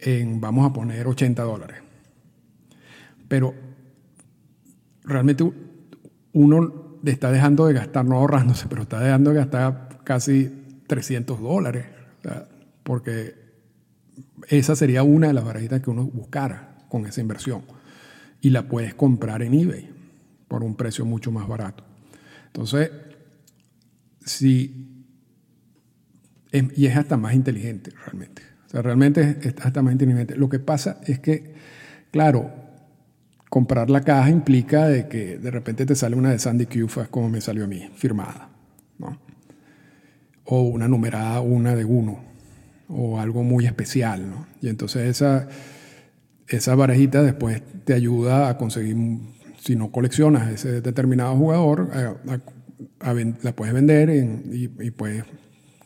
en, 0.00 0.40
vamos 0.40 0.68
a 0.68 0.72
poner, 0.72 1.06
80 1.06 1.42
dólares. 1.42 1.78
Pero 3.28 3.54
realmente 5.10 5.44
uno 6.32 6.98
está 7.04 7.30
dejando 7.30 7.66
de 7.66 7.74
gastar, 7.74 8.04
no 8.04 8.16
ahorrándose, 8.16 8.66
pero 8.68 8.82
está 8.82 9.00
dejando 9.00 9.30
de 9.30 9.36
gastar 9.36 10.00
casi 10.04 10.50
300 10.86 11.40
dólares, 11.40 11.86
porque 12.82 13.34
esa 14.48 14.74
sería 14.74 15.02
una 15.02 15.28
de 15.28 15.34
las 15.34 15.44
barajitas 15.44 15.80
que 15.80 15.90
uno 15.90 16.04
buscara 16.04 16.78
con 16.88 17.06
esa 17.06 17.20
inversión. 17.20 17.62
Y 18.40 18.50
la 18.50 18.68
puedes 18.68 18.94
comprar 18.94 19.42
en 19.42 19.54
eBay 19.54 19.90
por 20.48 20.64
un 20.64 20.74
precio 20.74 21.04
mucho 21.04 21.30
más 21.30 21.46
barato. 21.46 21.84
Entonces, 22.46 22.90
si... 24.24 25.04
y 26.52 26.86
es 26.86 26.96
hasta 26.96 27.16
más 27.16 27.34
inteligente 27.34 27.92
realmente. 28.04 28.42
O 28.66 28.70
sea, 28.70 28.82
realmente 28.82 29.38
está 29.42 29.64
altamente 29.64 30.04
inteligente. 30.04 30.36
Lo 30.36 30.48
que 30.48 30.58
pasa 30.58 31.00
es 31.06 31.20
que, 31.20 31.54
claro, 32.10 32.69
comprar 33.50 33.90
la 33.90 34.00
caja 34.00 34.30
implica 34.30 34.86
de 34.86 35.08
que 35.08 35.36
de 35.36 35.50
repente 35.50 35.84
te 35.84 35.96
sale 35.96 36.16
una 36.16 36.30
de 36.30 36.38
Sandy 36.38 36.66
Kufas 36.66 37.08
como 37.08 37.28
me 37.28 37.40
salió 37.40 37.64
a 37.64 37.66
mí, 37.66 37.90
firmada, 37.96 38.48
¿no? 38.98 39.18
O 40.44 40.62
una 40.62 40.88
numerada, 40.88 41.40
una 41.40 41.74
de 41.74 41.84
uno, 41.84 42.20
o 42.88 43.18
algo 43.18 43.42
muy 43.42 43.66
especial, 43.66 44.30
¿no? 44.30 44.46
Y 44.62 44.68
entonces 44.68 45.08
esa, 45.08 45.48
esa 46.46 46.74
barajita 46.76 47.22
después 47.22 47.60
te 47.84 47.92
ayuda 47.92 48.48
a 48.48 48.56
conseguir, 48.56 48.96
si 49.58 49.74
no 49.74 49.90
coleccionas 49.90 50.50
ese 50.52 50.80
determinado 50.80 51.36
jugador, 51.36 51.90
la 53.42 53.52
puedes 53.52 53.74
vender 53.74 54.10
y, 54.10 54.90
puedes 54.90 55.24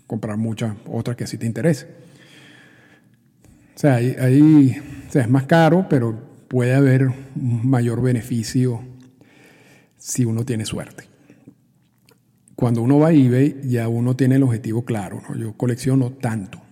comprar 0.07 0.37
muchas 0.37 0.77
otras 0.87 1.17
que 1.17 1.27
sí 1.27 1.39
te 1.39 1.47
interesen. 1.47 1.89
O 3.75 3.79
sea, 3.79 3.95
ahí, 3.95 4.77
es 5.13 5.31
más 5.31 5.45
caro, 5.45 5.87
pero 5.89 6.34
puede 6.55 6.73
haber 6.73 7.09
un 7.35 7.69
mayor 7.69 8.01
beneficio 8.01 8.81
si 9.97 10.25
uno 10.25 10.45
tiene 10.45 10.65
suerte. 10.65 11.03
Cuando 12.55 12.81
uno 12.81 13.01
va 13.01 13.09
a 13.09 13.13
eBay, 13.13 13.63
ya 13.65 13.89
uno 13.89 14.15
tiene 14.15 14.37
el 14.37 14.45
objetivo 14.45 14.85
claro. 14.85 15.21
Yo 15.37 15.55
colecciono 15.55 16.13
tanto. 16.13 16.63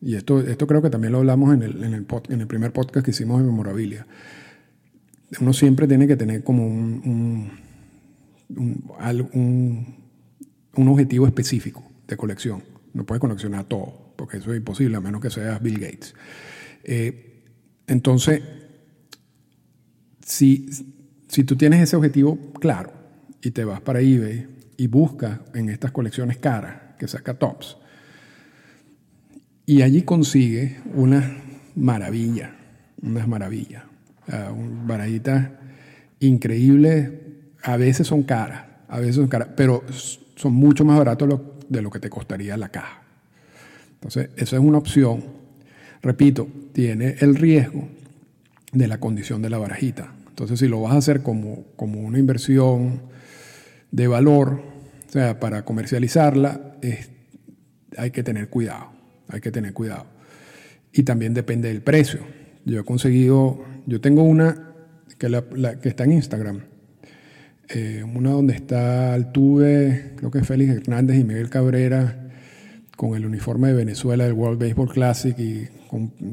Y 0.00 0.14
esto, 0.14 0.40
esto 0.40 0.66
creo 0.66 0.80
que 0.80 0.88
también 0.88 1.12
lo 1.12 1.18
hablamos 1.18 1.52
en 1.52 1.62
el, 1.62 1.84
en 1.84 1.92
el, 1.92 2.06
en 2.30 2.40
el 2.40 2.46
primer 2.46 2.72
podcast 2.72 3.04
que 3.04 3.10
hicimos 3.10 3.40
de 3.40 3.44
memorabilia. 3.44 4.06
Uno 5.38 5.52
siempre 5.52 5.86
tiene 5.86 6.06
que 6.06 6.16
tener 6.16 6.42
como 6.42 6.66
un, 6.66 7.50
un, 8.48 10.88
objetivo 10.88 11.26
específico 11.26 11.84
de 12.08 12.16
colección. 12.16 12.62
No 12.94 13.04
puedes 13.04 13.20
coleccionar 13.20 13.64
todo, 13.64 14.14
porque 14.16 14.38
eso 14.38 14.50
es 14.54 14.56
imposible, 14.56 14.96
a 14.96 15.00
menos 15.02 15.20
que 15.20 15.28
seas 15.28 15.62
Bill 15.62 15.78
Gates. 15.78 16.14
Eh, 16.84 17.42
entonces, 17.86 18.40
si, 20.30 20.68
si 21.26 21.42
tú 21.42 21.56
tienes 21.56 21.82
ese 21.82 21.96
objetivo 21.96 22.38
claro 22.60 22.92
y 23.42 23.50
te 23.50 23.64
vas 23.64 23.80
para 23.80 24.00
eBay 24.00 24.46
y 24.76 24.86
buscas 24.86 25.40
en 25.54 25.68
estas 25.68 25.90
colecciones 25.90 26.38
caras 26.38 26.94
que 26.98 27.08
saca 27.08 27.34
Tops, 27.34 27.76
y 29.66 29.82
allí 29.82 30.02
consigue 30.02 30.78
una 30.94 31.36
maravilla, 31.74 32.54
unas 33.02 33.26
maravillas, 33.26 33.84
uh, 34.28 34.86
barajitas 34.86 35.50
increíbles, 36.20 37.10
a 37.62 37.76
veces 37.76 38.06
son 38.06 38.22
caras, 38.22 38.64
a 38.88 39.00
veces 39.00 39.16
son 39.16 39.28
caras, 39.28 39.48
pero 39.56 39.82
son 40.36 40.52
mucho 40.52 40.84
más 40.84 40.96
baratos 40.98 41.40
de 41.68 41.82
lo 41.82 41.90
que 41.90 41.98
te 41.98 42.08
costaría 42.08 42.56
la 42.56 42.68
caja. 42.68 43.02
Entonces, 43.94 44.30
esa 44.36 44.56
es 44.56 44.62
una 44.62 44.78
opción. 44.78 45.24
Repito, 46.02 46.48
tiene 46.72 47.16
el 47.20 47.36
riesgo 47.36 47.88
de 48.72 48.86
la 48.86 48.98
condición 48.98 49.42
de 49.42 49.50
la 49.50 49.58
barajita. 49.58 50.14
Entonces, 50.30 50.58
si 50.58 50.68
lo 50.68 50.80
vas 50.80 50.94
a 50.94 50.98
hacer 50.98 51.22
como, 51.22 51.66
como 51.76 52.00
una 52.00 52.18
inversión 52.18 53.02
de 53.90 54.06
valor, 54.06 54.62
o 55.08 55.12
sea, 55.12 55.38
para 55.38 55.64
comercializarla, 55.64 56.76
hay 57.96 58.10
que 58.10 58.22
tener 58.22 58.48
cuidado, 58.48 58.90
hay 59.28 59.40
que 59.40 59.50
tener 59.50 59.72
cuidado. 59.72 60.06
Y 60.92 61.02
también 61.02 61.34
depende 61.34 61.68
del 61.68 61.82
precio. 61.82 62.20
Yo 62.64 62.80
he 62.80 62.84
conseguido, 62.84 63.64
yo 63.86 64.00
tengo 64.00 64.22
una 64.22 64.72
que, 65.18 65.28
la, 65.28 65.42
que 65.80 65.88
está 65.88 66.04
en 66.04 66.12
Instagram, 66.12 66.60
eh, 67.68 68.02
una 68.02 68.30
donde 68.30 68.54
está 68.54 69.14
Altuve, 69.14 70.12
creo 70.16 70.30
que 70.30 70.38
es 70.38 70.46
Félix 70.46 70.72
Hernández 70.72 71.18
y 71.18 71.24
Miguel 71.24 71.50
Cabrera, 71.50 72.30
con 72.96 73.14
el 73.16 73.24
uniforme 73.24 73.68
de 73.68 73.74
Venezuela 73.74 74.24
del 74.24 74.32
World 74.34 74.60
Baseball 74.60 74.88
Classic 74.88 75.38
y, 75.38 75.68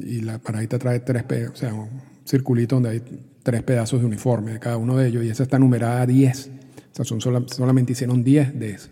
y 0.04 0.22
la 0.22 0.40
paradita 0.40 0.80
trae 0.80 1.00
tres, 1.00 1.50
o 1.50 1.56
sea, 1.56 1.74
un 1.74 1.90
circulito 2.26 2.76
donde 2.76 2.90
hay 2.90 3.04
tres 3.48 3.64
pedazos 3.64 4.02
de 4.02 4.06
uniforme 4.06 4.52
de 4.52 4.60
cada 4.60 4.76
uno 4.76 4.98
de 4.98 5.08
ellos 5.08 5.24
y 5.24 5.30
esa 5.30 5.44
está 5.44 5.58
numerada 5.58 6.06
10. 6.06 6.48
O 6.48 6.96
sea, 6.98 7.06
son 7.06 7.22
solamente 7.22 7.94
hicieron 7.94 8.22
10 8.22 8.60
de 8.60 8.72
eso. 8.72 8.90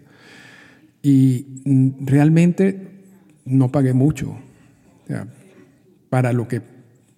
Y 1.01 1.61
mm, 1.65 2.05
realmente 2.05 2.87
no 3.43 3.69
pagué 3.69 3.91
mucho. 3.91 4.29
O 4.29 5.07
sea, 5.07 5.27
para 6.09 6.31
lo 6.31 6.47
que 6.47 6.61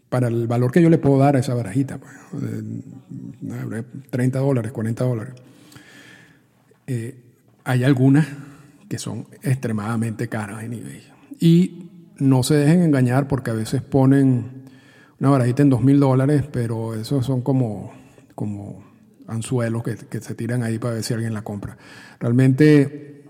para 0.10 0.30
el 0.30 0.48
valor 0.48 0.72
que 0.72 0.82
yo 0.82 0.90
le 0.90 0.98
puedo 0.98 1.20
dar 1.20 1.36
a 1.36 1.40
esa 1.40 1.54
barajita, 1.54 2.00
30 4.10 4.40
dólares, 4.40 4.72
40 4.72 5.04
dólares. 5.04 5.34
Eh, 6.88 7.20
hay 7.66 7.84
algunas 7.84 8.26
que 8.90 8.98
son 8.98 9.28
extremadamente 9.44 10.28
caras 10.28 10.64
en 10.64 10.74
eBay. 10.74 11.04
Y 11.40 11.90
no 12.18 12.42
se 12.42 12.56
dejen 12.56 12.82
engañar 12.82 13.28
porque 13.28 13.52
a 13.52 13.54
veces 13.54 13.84
ponen 13.84 14.57
una 15.20 15.30
barajita 15.30 15.64
en 15.64 15.70
dos 15.70 15.84
mil 15.84 16.00
dólares, 16.00 16.44
pero 16.52 16.94
esos 16.94 17.26
son 17.26 17.42
como, 17.42 17.92
como 18.36 18.84
anzuelos 19.28 19.84
que, 19.84 19.96
que, 19.96 20.22
se 20.22 20.36
tiran 20.36 20.64
ahí 20.64 20.80
para 20.80 20.96
ver 20.96 21.04
si 21.04 21.14
alguien 21.14 21.34
la 21.34 21.42
compra. 21.42 21.78
Realmente, 22.20 23.26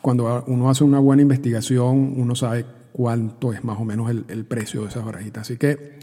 cuando 0.00 0.44
uno 0.46 0.70
hace 0.70 0.84
una 0.84 0.98
buena 0.98 1.22
investigación, 1.22 2.14
uno 2.16 2.34
sabe 2.34 2.64
cuánto 2.92 3.52
es 3.52 3.64
más 3.64 3.78
o 3.78 3.84
menos 3.84 4.10
el, 4.10 4.24
el 4.28 4.44
precio 4.44 4.82
de 4.82 4.88
esas 4.88 5.04
barajitas. 5.04 5.42
Así 5.42 5.56
que 5.56 5.98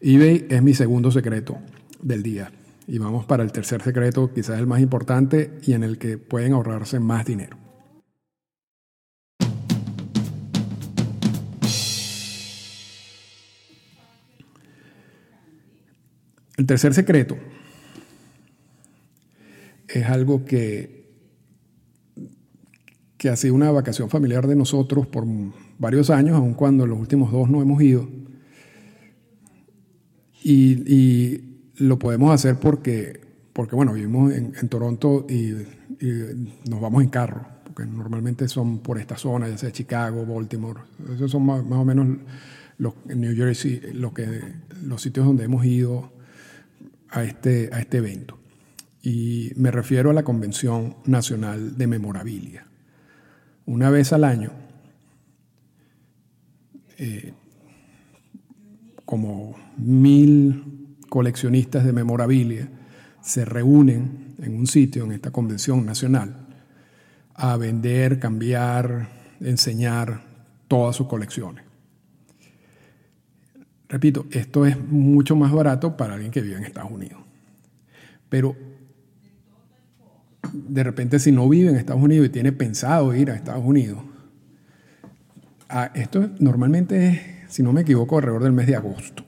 eBay 0.00 0.46
es 0.50 0.62
mi 0.62 0.74
segundo 0.74 1.10
secreto 1.10 1.58
del 2.02 2.22
día. 2.22 2.52
Y 2.88 2.98
vamos 2.98 3.24
para 3.24 3.42
el 3.42 3.52
tercer 3.52 3.82
secreto, 3.82 4.32
quizás 4.32 4.58
el 4.58 4.66
más 4.66 4.80
importante 4.80 5.58
y 5.62 5.72
en 5.72 5.82
el 5.82 5.98
que 5.98 6.18
pueden 6.18 6.52
ahorrarse 6.52 7.00
más 7.00 7.24
dinero. 7.24 7.65
El 16.56 16.66
tercer 16.66 16.94
secreto 16.94 17.36
es 19.88 20.06
algo 20.06 20.44
que, 20.44 21.06
que 23.18 23.28
ha 23.28 23.36
sido 23.36 23.54
una 23.54 23.70
vacación 23.70 24.08
familiar 24.08 24.46
de 24.46 24.56
nosotros 24.56 25.06
por 25.06 25.26
varios 25.78 26.10
años, 26.10 26.36
aun 26.36 26.54
cuando 26.54 26.86
los 26.86 26.98
últimos 26.98 27.30
dos 27.30 27.50
no 27.50 27.62
hemos 27.62 27.82
ido. 27.82 28.08
Y, 30.42 31.42
lo 31.78 31.98
podemos 31.98 32.32
hacer 32.32 32.56
porque, 32.56 33.20
porque 33.52 33.76
bueno, 33.76 33.92
vivimos 33.92 34.32
en, 34.32 34.68
Toronto 34.70 35.26
y, 35.28 35.52
nos 36.70 36.80
vamos 36.80 37.02
en 37.02 37.10
carro, 37.10 37.46
porque 37.64 37.84
normalmente 37.84 38.48
son 38.48 38.78
por 38.78 38.98
esta 38.98 39.18
zona, 39.18 39.46
ya 39.46 39.58
sea 39.58 39.72
Chicago, 39.72 40.24
Baltimore, 40.24 40.80
esos 41.14 41.30
son 41.30 41.44
más, 41.44 41.60
o 41.68 41.84
menos 41.84 42.16
los, 42.78 42.94
New 43.04 43.36
Jersey, 43.36 43.80
que, 44.14 44.42
los 44.82 45.02
sitios 45.02 45.26
donde 45.26 45.44
hemos 45.44 45.66
ido 45.66 46.15
a 47.16 47.24
este, 47.24 47.70
a 47.72 47.80
este 47.80 47.98
evento. 47.98 48.38
Y 49.02 49.52
me 49.56 49.70
refiero 49.70 50.10
a 50.10 50.12
la 50.14 50.22
Convención 50.22 50.96
Nacional 51.06 51.78
de 51.78 51.86
Memorabilia. 51.86 52.66
Una 53.64 53.88
vez 53.88 54.12
al 54.12 54.24
año, 54.24 54.50
eh, 56.98 57.32
como 59.04 59.56
mil 59.78 60.96
coleccionistas 61.08 61.84
de 61.84 61.92
memorabilia 61.92 62.68
se 63.22 63.44
reúnen 63.44 64.34
en 64.42 64.54
un 64.54 64.66
sitio, 64.66 65.04
en 65.04 65.12
esta 65.12 65.30
convención 65.30 65.86
nacional, 65.86 66.48
a 67.34 67.56
vender, 67.56 68.18
cambiar, 68.18 69.08
enseñar 69.40 70.22
todas 70.68 70.96
sus 70.96 71.06
colecciones. 71.06 71.65
Repito, 73.88 74.26
esto 74.30 74.66
es 74.66 74.78
mucho 74.78 75.36
más 75.36 75.52
barato 75.52 75.96
para 75.96 76.14
alguien 76.14 76.32
que 76.32 76.40
vive 76.40 76.56
en 76.56 76.64
Estados 76.64 76.90
Unidos. 76.90 77.20
Pero 78.28 78.56
de 80.52 80.82
repente 80.82 81.18
si 81.18 81.32
no 81.32 81.48
vive 81.48 81.70
en 81.70 81.76
Estados 81.76 82.02
Unidos 82.02 82.26
y 82.26 82.30
tiene 82.30 82.52
pensado 82.52 83.14
ir 83.14 83.30
a 83.30 83.34
Estados 83.34 83.64
Unidos, 83.64 83.98
esto 85.94 86.30
normalmente 86.38 87.08
es, 87.08 87.20
si 87.52 87.62
no 87.62 87.72
me 87.72 87.82
equivoco, 87.82 88.18
alrededor 88.18 88.42
del 88.42 88.52
mes 88.52 88.66
de 88.66 88.76
agosto. 88.76 89.24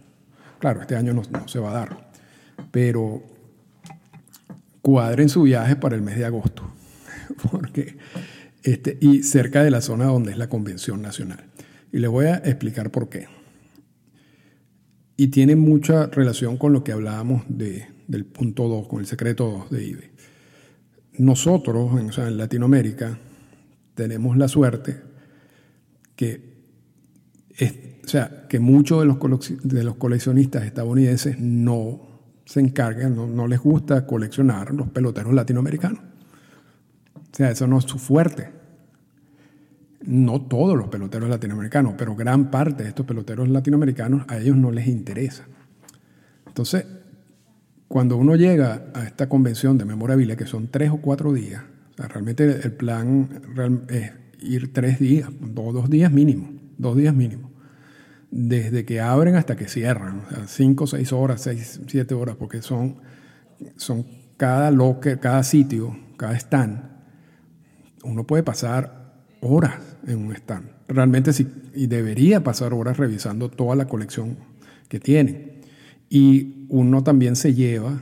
Claro, 0.58 0.80
este 0.80 0.96
año 0.96 1.12
no, 1.12 1.22
se 1.46 1.58
va 1.60 1.70
a 1.70 1.74
dar, 1.74 2.10
pero 2.70 3.22
cuadren 4.82 5.28
su 5.28 5.42
viaje 5.42 5.76
para 5.76 5.94
el 5.94 6.02
mes 6.02 6.16
de 6.16 6.24
agosto, 6.24 6.64
porque 7.50 7.96
este, 8.64 8.98
y 9.00 9.22
cerca 9.22 9.62
de 9.62 9.70
la 9.70 9.80
zona 9.80 10.06
donde 10.06 10.32
es 10.32 10.38
la 10.38 10.48
convención 10.48 11.00
nacional. 11.00 11.44
Y 11.92 11.98
le 11.98 12.08
voy 12.08 12.26
a 12.26 12.36
explicar 12.36 12.90
por 12.90 13.08
qué 13.08 13.37
y 15.20 15.28
tiene 15.28 15.56
mucha 15.56 16.06
relación 16.06 16.56
con 16.58 16.72
lo 16.72 16.84
que 16.84 16.92
hablábamos 16.92 17.42
de, 17.48 17.88
del 18.06 18.24
punto 18.24 18.68
2, 18.68 18.86
con 18.86 19.00
el 19.00 19.06
secreto 19.06 19.66
2 19.68 19.70
de 19.70 19.84
IBE. 19.84 20.10
Nosotros, 21.18 21.90
en, 21.98 22.38
Latinoamérica, 22.38 23.18
tenemos 23.96 24.36
la 24.36 24.46
suerte 24.46 24.96
que, 26.14 26.60
o 28.04 28.08
sea, 28.08 28.46
que 28.48 28.60
muchos 28.60 29.00
de 29.00 29.06
los, 29.06 29.18
de 29.64 29.82
los 29.82 29.96
coleccionistas 29.96 30.64
estadounidenses 30.64 31.36
no 31.40 32.20
se 32.44 32.60
encargan, 32.60 33.16
no, 33.16 33.26
no 33.26 33.48
les 33.48 33.58
gusta 33.58 34.06
coleccionar 34.06 34.72
los 34.72 34.88
peloteros 34.88 35.34
latinoamericanos. 35.34 35.98
O 37.16 37.36
sea, 37.36 37.50
eso 37.50 37.66
no 37.66 37.80
es 37.80 37.86
su 37.86 37.98
fuerte 37.98 38.57
no 40.08 40.40
todos 40.40 40.76
los 40.76 40.88
peloteros 40.88 41.28
latinoamericanos, 41.28 41.94
pero 41.98 42.16
gran 42.16 42.50
parte 42.50 42.82
de 42.82 42.88
estos 42.88 43.04
peloteros 43.04 43.46
latinoamericanos 43.48 44.24
a 44.28 44.38
ellos 44.38 44.56
no 44.56 44.70
les 44.70 44.86
interesa. 44.88 45.44
Entonces, 46.46 46.86
cuando 47.88 48.16
uno 48.16 48.34
llega 48.34 48.86
a 48.94 49.04
esta 49.04 49.28
convención 49.28 49.76
de 49.76 49.84
memorabilia, 49.84 50.34
que 50.34 50.46
son 50.46 50.68
tres 50.68 50.90
o 50.90 50.96
cuatro 51.02 51.34
días, 51.34 51.62
realmente 51.96 52.44
el 52.44 52.72
plan 52.72 53.28
es 53.88 54.12
ir 54.40 54.72
tres 54.72 54.98
días, 54.98 55.28
dos, 55.40 55.74
dos 55.74 55.90
días 55.90 56.10
mínimo, 56.10 56.52
dos 56.78 56.96
días 56.96 57.14
mínimo, 57.14 57.50
desde 58.30 58.86
que 58.86 59.02
abren 59.02 59.34
hasta 59.34 59.56
que 59.56 59.68
cierran, 59.68 60.20
o 60.20 60.30
sea, 60.30 60.46
cinco, 60.46 60.86
seis 60.86 61.12
horas, 61.12 61.42
seis, 61.42 61.82
siete 61.86 62.14
horas, 62.14 62.36
porque 62.36 62.62
son, 62.62 62.96
son 63.76 64.06
cada 64.38 64.70
locker, 64.70 65.20
cada 65.20 65.42
sitio, 65.42 65.94
cada 66.16 66.34
stand, 66.34 66.80
uno 68.04 68.26
puede 68.26 68.42
pasar 68.42 68.98
horas 69.40 69.74
en 70.06 70.18
un 70.18 70.32
stand. 70.34 70.70
Realmente 70.88 71.32
sí, 71.32 71.46
y 71.74 71.86
debería 71.86 72.42
pasar 72.42 72.72
horas 72.72 72.96
revisando 72.96 73.48
toda 73.50 73.76
la 73.76 73.86
colección 73.86 74.36
que 74.88 75.00
tiene. 75.00 75.60
Y 76.08 76.66
uno 76.68 77.02
también 77.02 77.36
se 77.36 77.54
lleva 77.54 78.00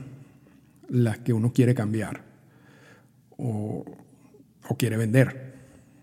las 0.89 1.19
que 1.19 1.33
uno 1.33 1.51
quiere 1.51 1.75
cambiar 1.75 2.23
o, 3.37 3.85
quiere 4.77 4.97
vender. 4.97 5.55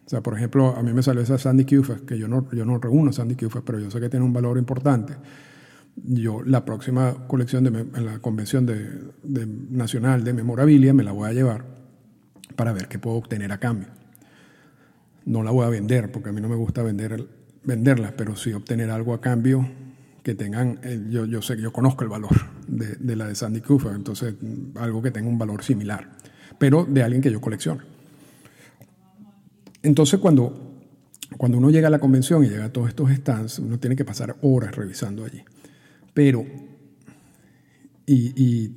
O 0.07 0.09
sea, 0.09 0.23
por 0.23 0.37
ejemplo, 0.37 0.77
a 0.77 0.83
mí 0.83 0.93
me 0.93 1.03
salió 1.03 1.23
esa 1.23 1.39
Sandy 1.39 1.65
Kufes, 1.65 2.03
que 2.03 2.19
yo 2.19 2.29
no, 2.29 2.51
yo 2.53 2.65
no 2.65 2.79
reúno 2.79 3.13
Sandy 3.13 3.37
Kufes, 3.37 3.63
pero 3.65 3.79
yo 3.79 3.91
sé 3.91 4.01
que 4.01 4.09
tiene 4.09 4.25
un 4.25 4.33
valor 4.33 4.59
importante. 4.59 5.15
Yo 5.97 6.43
la 6.43 6.65
próxima 6.65 7.27
colección 7.27 7.65
de 7.65 7.81
en 7.81 8.07
la 8.07 8.19
convención 8.19 8.67
de, 8.67 9.47
nacional 9.71 10.25
de 10.25 10.33
memorabilia 10.33 10.93
me 10.93 11.05
la 11.05 11.13
voy 11.13 11.29
a 11.29 11.33
llevar 11.33 11.65
para 12.57 12.73
ver 12.73 12.89
qué 12.89 12.99
puedo 12.99 13.17
obtener 13.17 13.53
a 13.53 13.59
cambio. 13.59 13.89
No 15.27 15.43
la 15.43 15.51
voy 15.51 15.65
a 15.65 15.69
vender 15.69 16.13
porque 16.13 16.31
a 16.31 16.33
mí 16.33 16.41
no 16.41 16.49
me 16.49 16.57
gusta 16.57 16.83
vender, 16.83 17.27
venderlas, 17.65 18.13
pero 18.13 18.37
sí 18.37 18.53
obtener 18.53 18.91
algo 18.91 19.15
a 19.15 19.21
cambio 19.21 19.67
que 20.23 20.35
tengan, 20.35 20.79
eh, 20.83 21.03
yo, 21.11 21.27
yo 21.27 21.43
sé 21.43 21.57
que 21.57 21.63
yo 21.63 21.73
conozco 21.73 22.03
el 22.03 22.11
valor 22.11 22.33
de, 22.67 23.17
la 23.17 23.27
de 23.27 23.35
Sandy 23.35 23.61
Cooper, 23.61 23.93
entonces 23.93 24.35
algo 24.77 25.03
que 25.03 25.11
tenga 25.11 25.29
un 25.29 25.39
valor 25.39 25.63
similar, 25.63 26.11
pero 26.59 26.85
de 26.85 27.03
alguien 27.03 27.21
que 27.21 27.31
yo 27.31 27.41
coleccione. 27.41 27.83
Entonces 29.83 30.19
cuando, 30.21 30.81
cuando 31.37 31.59
uno 31.59 31.69
llega 31.69 31.89
a 31.89 31.91
la 31.91 31.99
convención 31.99 32.43
y 32.45 32.49
llega 32.49 32.67
a 32.67 32.73
todos 32.73 32.89
estos 32.89 33.11
stands, 33.11 33.59
uno 33.59 33.79
tiene 33.79 33.97
que 33.97 34.05
pasar 34.05 34.37
horas 34.41 34.75
revisando 34.75 35.25
allí. 35.25 35.43
Pero, 36.15 36.45
y 38.07 38.71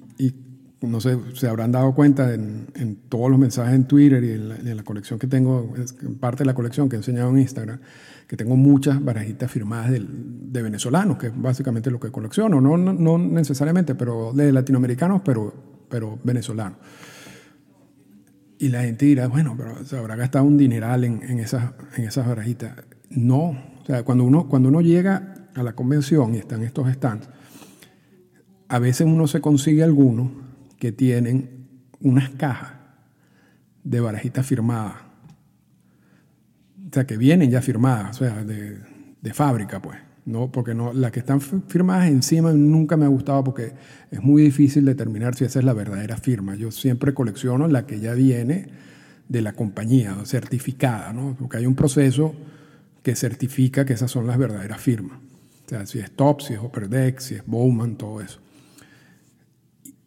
no 0.82 1.02
sé, 1.02 1.18
se 1.34 1.48
habrán 1.48 1.72
dado 1.72 1.94
cuenta 1.96 2.34
en, 2.34 2.68
todos 3.10 3.32
los 3.32 3.40
mensajes 3.40 3.74
en 3.74 3.86
Twitter 3.86 4.24
y 4.24 4.32
en 4.32 4.78
la, 4.78 4.84
colección 4.84 5.18
que 5.18 5.28
tengo, 5.28 5.74
en 6.02 6.16
parte 6.16 6.44
de 6.44 6.46
la 6.46 6.54
colección 6.54 6.88
que 6.88 6.96
he 6.96 7.00
enseñado 7.00 7.30
en 7.30 7.40
Instagram, 7.40 7.80
que 8.28 8.38
tengo 8.38 8.56
muchas 8.56 9.04
barajitas 9.04 9.50
firmadas 9.50 9.92
de, 9.92 10.06
de 10.08 10.62
venezolanos, 10.62 11.18
que 11.18 11.28
es 11.28 11.34
básicamente 11.36 11.90
lo 11.90 12.00
que 12.00 12.12
colecciono, 12.12 12.62
no, 12.62 12.78
no, 12.78 12.94
no, 12.94 13.18
necesariamente, 13.18 13.96
pero 13.96 14.34
de 14.34 14.52
latinoamericanos, 14.52 15.22
pero, 15.26 15.54
pero 15.90 16.20
venezolanos. 16.24 16.78
Y 18.60 18.70
la 18.70 18.84
gente 18.84 19.06
dirá, 19.06 19.28
bueno, 19.28 19.56
pero 19.58 19.86
se 19.86 19.98
habrá 19.98 20.16
gastado 20.16 20.46
un 20.46 20.58
dineral 20.58 21.04
en, 21.04 21.22
en, 21.24 21.40
esas, 21.40 21.74
en 21.96 22.06
esas 22.06 22.28
barajitas. 22.28 22.76
No, 23.10 23.52
o 23.82 23.86
sea, 23.86 24.04
cuando 24.04 24.24
uno, 24.24 24.48
cuando 24.48 24.70
uno 24.70 24.82
llega 24.82 25.48
a 25.56 25.64
la 25.64 25.74
convención 25.74 26.36
y 26.36 26.40
están 26.40 26.64
estos 26.64 26.92
stands, 26.92 27.30
a 28.68 28.80
veces 28.80 29.08
uno 29.08 29.28
se 29.28 29.42
consigue 29.42 29.84
algunos 29.84 30.47
que 30.80 30.92
tienen 30.92 31.68
unas 32.00 32.30
cajas 32.32 32.74
de 33.84 34.00
barajitas 34.00 34.46
firmadas 34.46 35.08
o 36.90 36.94
sea, 36.94 37.06
que 37.06 37.18
vienen 37.18 37.52
ya 37.52 37.62
firmadas, 37.62 38.22
o 38.22 38.26
sea, 38.26 38.44
de, 38.44 38.80
fábrica, 39.34 39.82
pues. 39.82 39.98
No, 40.26 40.52
porque 40.52 40.74
no, 40.74 40.94
las 40.94 41.12
que 41.12 41.20
están 41.20 41.40
firmadas 41.40 42.08
encima 42.08 42.52
nunca 42.52 42.98
me 42.98 43.06
ha 43.06 43.10
gustado 43.10 43.46
porque 43.46 43.74
es 44.12 44.22
muy 44.22 44.42
difícil 44.42 44.84
determinar 44.84 45.36
si 45.36 45.46
esa 45.46 45.60
es 45.60 45.66
la 45.66 45.74
verdadera 45.74 46.18
firma. 46.18 46.56
Yo 46.56 46.72
siempre 46.72 47.14
colecciono 47.14 47.68
la 47.68 47.86
que 47.86 48.00
ya 48.02 48.14
viene 48.14 48.68
de 49.30 49.42
la 49.42 49.54
compañía, 49.54 50.16
certificada, 50.26 51.14
¿no? 51.14 51.36
Porque 51.40 51.58
hay 51.58 51.66
un 51.66 51.76
proceso 51.76 52.36
que 53.04 53.16
certifica 53.16 53.86
que 53.86 53.94
esas 53.94 54.12
son 54.12 54.28
las 54.28 54.38
verdaderas 54.38 54.82
firmas. 54.82 55.18
O 55.66 55.70
sea, 55.70 55.86
si 55.86 56.00
es 56.00 56.12
Top, 56.12 56.42
si 56.42 56.54
es 56.54 56.60
Upper 56.60 56.90
Deck, 56.90 57.20
si 57.20 57.36
es 57.36 57.46
Bowman, 57.46 57.96
todo 57.96 58.20
eso. 58.20 58.40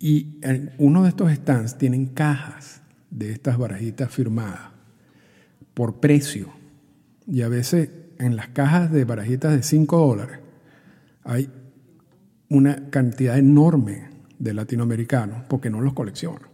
Y 0.00 0.38
en 0.40 0.72
uno 0.78 1.02
de 1.02 1.10
estos 1.10 1.30
stands 1.30 1.76
tienen 1.76 2.06
cajas 2.06 2.80
de 3.10 3.32
estas 3.32 3.58
barajitas 3.58 4.10
firmadas 4.10 4.70
por 5.74 6.00
precio 6.00 6.48
y 7.26 7.42
a 7.42 7.48
veces 7.48 7.90
en 8.18 8.34
las 8.34 8.48
cajas 8.48 8.90
de 8.90 9.04
barajitas 9.04 9.52
de 9.54 9.62
5 9.62 9.98
dólares 9.98 10.38
hay 11.22 11.50
una 12.48 12.88
cantidad 12.88 13.38
enorme 13.38 14.08
de 14.38 14.54
latinoamericanos 14.54 15.44
porque 15.48 15.68
no 15.68 15.82
los 15.82 15.92
colecciono. 15.92 16.48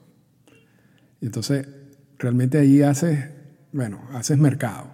Y 1.21 1.27
entonces, 1.27 1.69
realmente 2.19 2.59
ahí 2.59 2.83
haces, 2.83 3.31
bueno, 3.73 4.03
haces 4.13 4.39
mercado, 4.39 4.91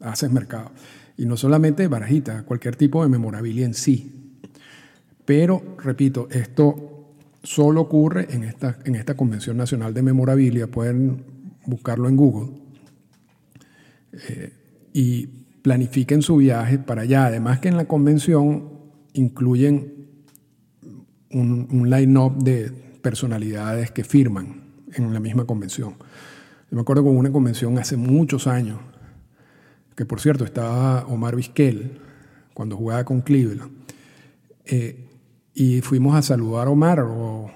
haces 0.00 0.30
mercado. 0.30 0.72
Y 1.16 1.26
no 1.26 1.36
solamente 1.36 1.88
barajitas, 1.88 2.42
cualquier 2.42 2.76
tipo 2.76 3.02
de 3.02 3.08
memorabilia 3.08 3.64
en 3.64 3.74
sí. 3.74 4.38
Pero, 5.24 5.76
repito, 5.82 6.28
esto 6.30 6.93
solo 7.44 7.82
ocurre 7.82 8.26
en 8.30 8.42
esta, 8.42 8.78
en 8.84 8.96
esta 8.96 9.14
Convención 9.16 9.56
Nacional 9.56 9.94
de 9.94 10.02
Memorabilia. 10.02 10.66
Pueden 10.66 11.24
buscarlo 11.66 12.08
en 12.08 12.16
Google. 12.16 12.50
Eh, 14.12 14.52
y 14.92 15.26
planifiquen 15.62 16.22
su 16.22 16.36
viaje 16.36 16.78
para 16.78 17.02
allá. 17.02 17.26
Además 17.26 17.60
que 17.60 17.68
en 17.68 17.76
la 17.76 17.86
convención 17.86 18.70
incluyen 19.12 19.92
un, 21.30 21.90
line-up 21.90 22.42
de 22.42 22.70
personalidades 23.02 23.90
que 23.90 24.04
firman 24.04 24.62
en 24.92 25.12
la 25.12 25.20
misma 25.20 25.44
convención. 25.44 25.94
Yo 26.70 26.76
me 26.76 26.80
acuerdo 26.80 27.02
con 27.02 27.16
una 27.16 27.32
convención 27.32 27.76
hace 27.78 27.96
muchos 27.96 28.46
años, 28.46 28.78
que 29.96 30.06
por 30.06 30.20
cierto 30.20 30.44
estaba 30.44 31.06
Omar 31.06 31.34
Vizquel 31.36 31.98
cuando 32.54 32.76
jugaba 32.76 33.04
con 33.04 33.20
Cleveland, 33.20 33.72
eh, 34.64 35.08
y 35.54 35.80
fuimos 35.80 36.16
a 36.16 36.22
saludar 36.22 36.66
a 36.66 36.70
Omar, 36.70 37.00
o 37.00 37.50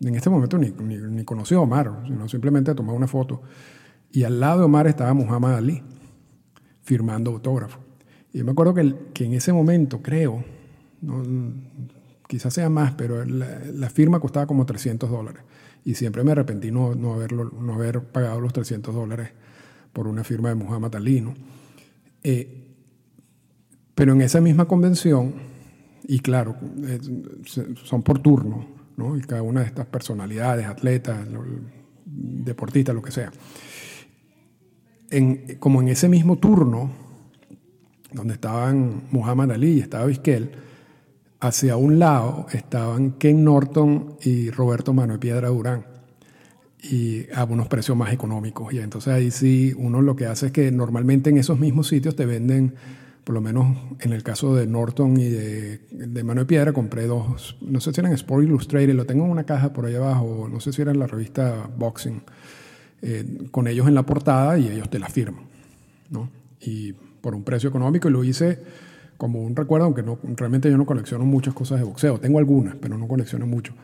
en 0.00 0.14
este 0.14 0.30
momento 0.30 0.58
ni, 0.58 0.70
ni, 0.70 0.96
ni 0.96 1.24
conoció 1.24 1.58
a 1.58 1.62
Omar, 1.62 2.02
sino 2.06 2.28
simplemente 2.28 2.70
a 2.70 2.74
tomar 2.74 2.94
una 2.94 3.08
foto, 3.08 3.42
y 4.12 4.22
al 4.22 4.40
lado 4.40 4.60
de 4.60 4.64
Omar 4.66 4.86
estaba 4.86 5.12
Muhammad 5.12 5.56
Ali 5.56 5.82
firmando 6.82 7.32
autógrafo. 7.32 7.80
Y 8.32 8.38
yo 8.38 8.44
me 8.44 8.52
acuerdo 8.52 8.72
que, 8.74 8.94
que 9.12 9.24
en 9.24 9.34
ese 9.34 9.52
momento, 9.52 10.00
creo, 10.02 10.44
no, 11.02 11.22
quizás 12.28 12.54
sea 12.54 12.70
más, 12.70 12.92
pero 12.92 13.24
la, 13.24 13.60
la, 13.72 13.90
firma 13.90 14.20
costaba 14.20 14.46
como 14.46 14.64
300 14.64 15.10
dólares. 15.10 15.42
Y 15.84 15.94
siempre 15.94 16.24
me 16.24 16.32
arrepentí 16.32 16.70
no, 16.70 16.94
no, 16.94 17.14
haberlo, 17.14 17.52
no 17.60 17.74
haber 17.74 18.02
pagado 18.02 18.40
los 18.40 18.52
300 18.52 18.94
dólares 18.94 19.30
por 19.92 20.06
una 20.06 20.24
firma 20.24 20.48
de 20.48 20.54
Muhammad 20.54 20.94
Ali. 20.96 21.20
¿no? 21.20 21.34
Eh, 22.22 22.64
pero 23.94 24.12
en 24.12 24.20
esa 24.20 24.40
misma 24.40 24.66
convención, 24.66 25.34
y 26.08 26.20
claro, 26.20 26.56
son 27.84 28.02
por 28.02 28.20
turno, 28.20 28.66
¿no? 28.96 29.16
y 29.16 29.20
cada 29.22 29.42
una 29.42 29.60
de 29.60 29.66
estas 29.66 29.86
personalidades, 29.86 30.66
atletas, 30.66 31.26
deportistas, 32.04 32.94
lo 32.94 33.02
que 33.02 33.10
sea, 33.10 33.32
en, 35.10 35.56
como 35.58 35.82
en 35.82 35.88
ese 35.88 36.08
mismo 36.08 36.38
turno, 36.38 36.90
donde 38.12 38.34
estaban 38.34 39.04
Muhammad 39.10 39.52
Ali 39.52 39.74
y 39.74 39.80
estaba 39.80 40.06
Vizquel, 40.06 40.52
hacia 41.40 41.76
un 41.76 41.98
lado 41.98 42.46
estaban 42.52 43.12
Ken 43.12 43.44
Norton 43.44 44.16
y 44.22 44.50
Roberto 44.50 44.92
Manuel 44.92 45.18
Piedra 45.18 45.48
Durán 45.48 45.86
y 46.82 47.30
a 47.32 47.44
unos 47.44 47.68
precios 47.68 47.96
más 47.96 48.12
económicos. 48.12 48.72
Y 48.72 48.78
entonces 48.78 49.12
ahí 49.12 49.30
sí 49.30 49.74
uno 49.76 50.00
lo 50.02 50.16
que 50.16 50.26
hace 50.26 50.46
es 50.46 50.52
que 50.52 50.70
normalmente 50.70 51.30
en 51.30 51.38
esos 51.38 51.58
mismos 51.58 51.88
sitios 51.88 52.16
te 52.16 52.26
venden, 52.26 52.74
por 53.26 53.34
lo 53.34 53.40
menos 53.40 53.76
en 53.98 54.12
el 54.12 54.22
caso 54.22 54.54
de 54.54 54.68
Norton 54.68 55.18
y 55.18 55.24
de, 55.24 55.80
de 55.90 56.22
Manuel 56.22 56.46
Piedra, 56.46 56.72
compré 56.72 57.08
dos, 57.08 57.56
no 57.60 57.80
sé 57.80 57.92
si 57.92 57.98
eran 57.98 58.12
Sport 58.12 58.44
Illustrated, 58.44 58.94
lo 58.94 59.04
tengo 59.04 59.24
en 59.24 59.32
una 59.32 59.42
caja 59.42 59.72
por 59.72 59.84
ahí 59.84 59.96
abajo, 59.96 60.48
no 60.48 60.60
sé 60.60 60.72
si 60.72 60.80
era 60.80 60.92
en 60.92 61.00
la 61.00 61.08
revista 61.08 61.68
Boxing 61.76 62.22
eh, 63.02 63.48
con 63.50 63.66
ellos 63.66 63.88
en 63.88 63.96
la 63.96 64.06
portada 64.06 64.56
y 64.58 64.68
ellos 64.68 64.88
te 64.88 65.00
la 65.00 65.08
firman. 65.08 65.42
¿no? 66.08 66.30
Y 66.60 66.92
por 66.92 67.34
un 67.34 67.42
precio 67.42 67.68
económico 67.68 68.08
y 68.08 68.12
lo 68.12 68.22
hice 68.22 68.60
como 69.16 69.42
un 69.42 69.56
recuerdo, 69.56 69.86
aunque 69.86 70.04
no, 70.04 70.20
realmente 70.36 70.70
yo 70.70 70.76
no 70.76 70.86
colecciono 70.86 71.24
muchas 71.24 71.52
cosas 71.52 71.80
de 71.80 71.84
boxeo, 71.84 72.20
tengo 72.20 72.38
algunas, 72.38 72.76
pero 72.76 72.96
no 72.96 73.08
colecciono 73.08 73.44
mucho. 73.44 73.74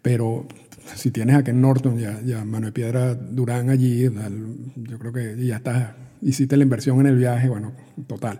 Pero 0.00 0.46
si 0.94 1.10
tienes 1.10 1.36
a 1.36 1.44
Ken 1.44 1.60
Norton 1.60 2.00
y 2.00 2.06
a, 2.06 2.22
y 2.22 2.32
a 2.32 2.46
Manuel 2.46 2.72
Piedra 2.72 3.14
Durán 3.14 3.68
allí, 3.68 4.04
yo 4.04 4.98
creo 4.98 5.12
que 5.12 5.36
ya 5.44 5.56
está, 5.56 5.96
hiciste 6.22 6.56
la 6.56 6.62
inversión 6.62 6.98
en 7.00 7.08
el 7.08 7.16
viaje, 7.16 7.50
bueno, 7.50 7.72
total. 8.06 8.38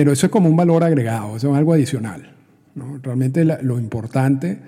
Pero 0.00 0.12
eso 0.12 0.24
es 0.24 0.32
como 0.32 0.48
un 0.48 0.56
valor 0.56 0.82
agregado, 0.82 1.36
eso 1.36 1.50
es 1.52 1.58
algo 1.58 1.74
adicional. 1.74 2.32
¿no? 2.74 2.96
Realmente 3.02 3.44
lo 3.44 3.78
importante 3.78 4.58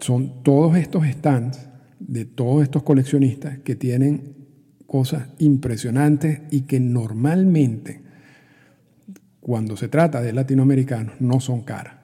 son 0.00 0.42
todos 0.42 0.76
estos 0.76 1.06
stands 1.06 1.68
de 2.00 2.24
todos 2.24 2.64
estos 2.64 2.82
coleccionistas 2.82 3.60
que 3.60 3.76
tienen 3.76 4.34
cosas 4.88 5.28
impresionantes 5.38 6.40
y 6.50 6.62
que 6.62 6.80
normalmente, 6.80 8.02
cuando 9.40 9.76
se 9.76 9.86
trata 9.86 10.20
de 10.20 10.32
latinoamericanos, 10.32 11.20
no 11.20 11.38
son 11.38 11.62
caras. 11.62 11.94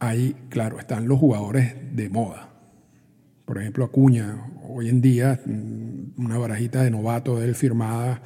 Ahí, 0.00 0.36
claro, 0.50 0.78
están 0.78 1.08
los 1.08 1.18
jugadores 1.18 1.76
de 1.96 2.10
moda. 2.10 2.50
Por 3.46 3.56
ejemplo, 3.56 3.86
Acuña, 3.86 4.36
hoy 4.68 4.90
en 4.90 5.00
día, 5.00 5.40
mm, 5.46 6.22
una 6.22 6.36
barajita 6.36 6.82
de 6.82 6.90
novato 6.90 7.38
de 7.38 7.46
él 7.46 7.54
firmada 7.54 8.20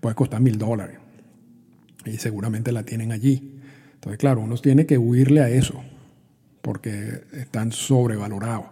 puede 0.00 0.14
costar 0.14 0.40
mil 0.40 0.58
dólares. 0.58 1.00
Y 2.06 2.18
seguramente 2.18 2.72
la 2.72 2.84
tienen 2.84 3.12
allí. 3.12 3.60
Entonces, 3.94 4.18
claro, 4.18 4.40
uno 4.40 4.56
tiene 4.56 4.86
que 4.86 4.96
huirle 4.96 5.42
a 5.42 5.50
eso, 5.50 5.82
porque 6.62 7.22
están 7.32 7.72
sobrevalorados. 7.72 8.66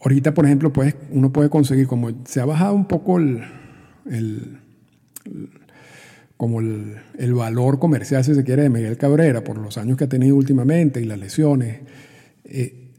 Ahorita, 0.00 0.34
por 0.34 0.44
ejemplo, 0.44 0.72
pues, 0.72 0.94
uno 1.10 1.32
puede 1.32 1.48
conseguir, 1.50 1.86
como 1.86 2.10
se 2.26 2.40
ha 2.40 2.44
bajado 2.44 2.74
un 2.74 2.86
poco 2.86 3.18
el, 3.18 3.42
el, 4.08 4.58
como 6.36 6.60
el, 6.60 6.96
el, 7.18 7.34
valor 7.34 7.78
comercial, 7.78 8.22
si 8.22 8.34
se 8.34 8.44
quiere, 8.44 8.62
de 8.62 8.70
Miguel 8.70 8.98
Cabrera 8.98 9.42
por 9.42 9.58
los 9.58 9.78
años 9.78 9.96
que 9.96 10.04
ha 10.04 10.08
tenido 10.08 10.36
últimamente 10.36 11.00
y 11.00 11.04
las 11.04 11.18
lesiones, 11.18 11.80
eh, 12.44 12.90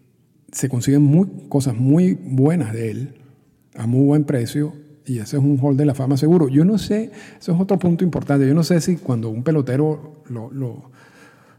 se 0.52 0.68
consiguen 0.68 1.04
muy, 1.04 1.28
cosas 1.48 1.76
muy 1.76 2.14
buenas 2.14 2.74
de 2.74 2.92
él 2.92 3.16
a 3.76 3.88
muy 3.88 4.06
buen 4.06 4.24
precio 4.24 4.74
y 5.06 5.20
ese 5.20 5.38
es 5.38 5.44
un 5.44 5.60
hall 5.62 5.78
de 5.78 5.86
la 5.86 5.94
fama 5.94 6.18
seguro. 6.18 6.48
Yo 6.48 6.66
no 6.66 6.78
sé, 6.78 7.12
eso 7.40 7.54
es 7.54 7.60
otro 7.60 7.78
punto 7.78 8.04
importante, 8.04 8.48
yo 8.48 8.54
no 8.54 8.64
sé 8.64 8.82
si 8.82 8.98
cuando 8.98 9.30
un 9.30 9.44
pelotero 9.44 10.24
lo, 10.30 10.50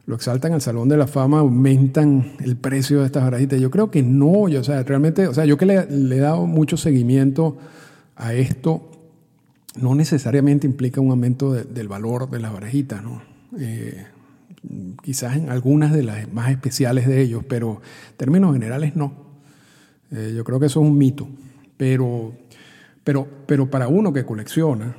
lo 0.06 0.14
exaltan 0.14 0.52
al 0.52 0.62
Salón 0.62 0.88
de 0.88 0.96
la 0.96 1.08
Fama, 1.08 1.40
aumentan 1.40 2.32
el 2.40 2.56
precio 2.56 3.00
de 3.00 3.06
estas 3.06 3.24
barajitas. 3.24 3.60
Yo 3.60 3.70
creo 3.70 3.90
que 3.90 4.02
no, 4.02 4.48
yo, 4.48 4.60
o 4.60 4.64
sea, 4.64 4.82
realmente, 4.84 5.26
o 5.26 5.34
sea, 5.34 5.44
yo 5.44 5.58
que 5.58 5.66
le, 5.66 5.74
he 5.74 6.20
dado 6.20 6.46
mucho 6.46 6.76
seguimiento 6.76 7.58
a 8.14 8.32
esto, 8.32 8.88
no 9.80 9.94
necesariamente 9.94 10.66
implica 10.66 11.00
un 11.00 11.10
aumento 11.10 11.52
del 11.52 11.88
valor 11.88 12.30
de 12.30 12.38
las 12.38 12.52
barajitas, 12.52 13.02
¿no? 13.02 13.20
Eh, 13.58 14.06
quizás 15.02 15.36
en 15.36 15.50
algunas 15.50 15.92
de 15.92 16.04
las 16.04 16.32
más 16.32 16.50
especiales 16.50 17.06
de 17.06 17.20
ellos, 17.20 17.44
pero 17.46 17.82
en 18.10 18.16
términos 18.16 18.52
generales 18.54 18.94
no. 18.94 19.12
Eh, 20.12 20.34
yo 20.36 20.44
creo 20.44 20.60
que 20.60 20.66
eso 20.66 20.80
es 20.80 20.88
un 20.88 20.96
mito. 20.96 21.28
Pero, 21.76 22.32
pero, 23.06 23.24
pero 23.46 23.70
para 23.70 23.86
uno 23.86 24.12
que 24.12 24.24
colecciona, 24.24 24.96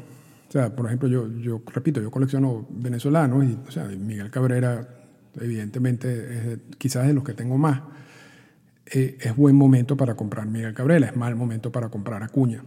o 0.48 0.50
sea, 0.50 0.74
por 0.74 0.86
ejemplo, 0.86 1.10
yo, 1.10 1.28
yo 1.40 1.62
repito, 1.74 2.02
yo 2.02 2.10
colecciono 2.10 2.66
venezolanos 2.70 3.44
y 3.44 3.58
o 3.68 3.70
sea, 3.70 3.84
Miguel 3.84 4.32
Cabrera, 4.32 4.88
evidentemente, 5.36 6.54
es 6.54 6.60
quizás 6.78 7.06
de 7.06 7.14
los 7.14 7.26
que 7.26 7.34
tengo 7.34 7.58
más. 7.58 7.82
Eh, 8.86 9.18
es 9.20 9.36
buen 9.36 9.58
momento 9.58 9.98
para 9.98 10.16
comprar 10.16 10.48
Miguel 10.48 10.74
Cabrera, 10.74 11.08
es 11.08 11.18
mal 11.18 11.36
momento 11.36 11.70
para 11.70 11.90
comprar 11.90 12.24
Acuña. 12.24 12.64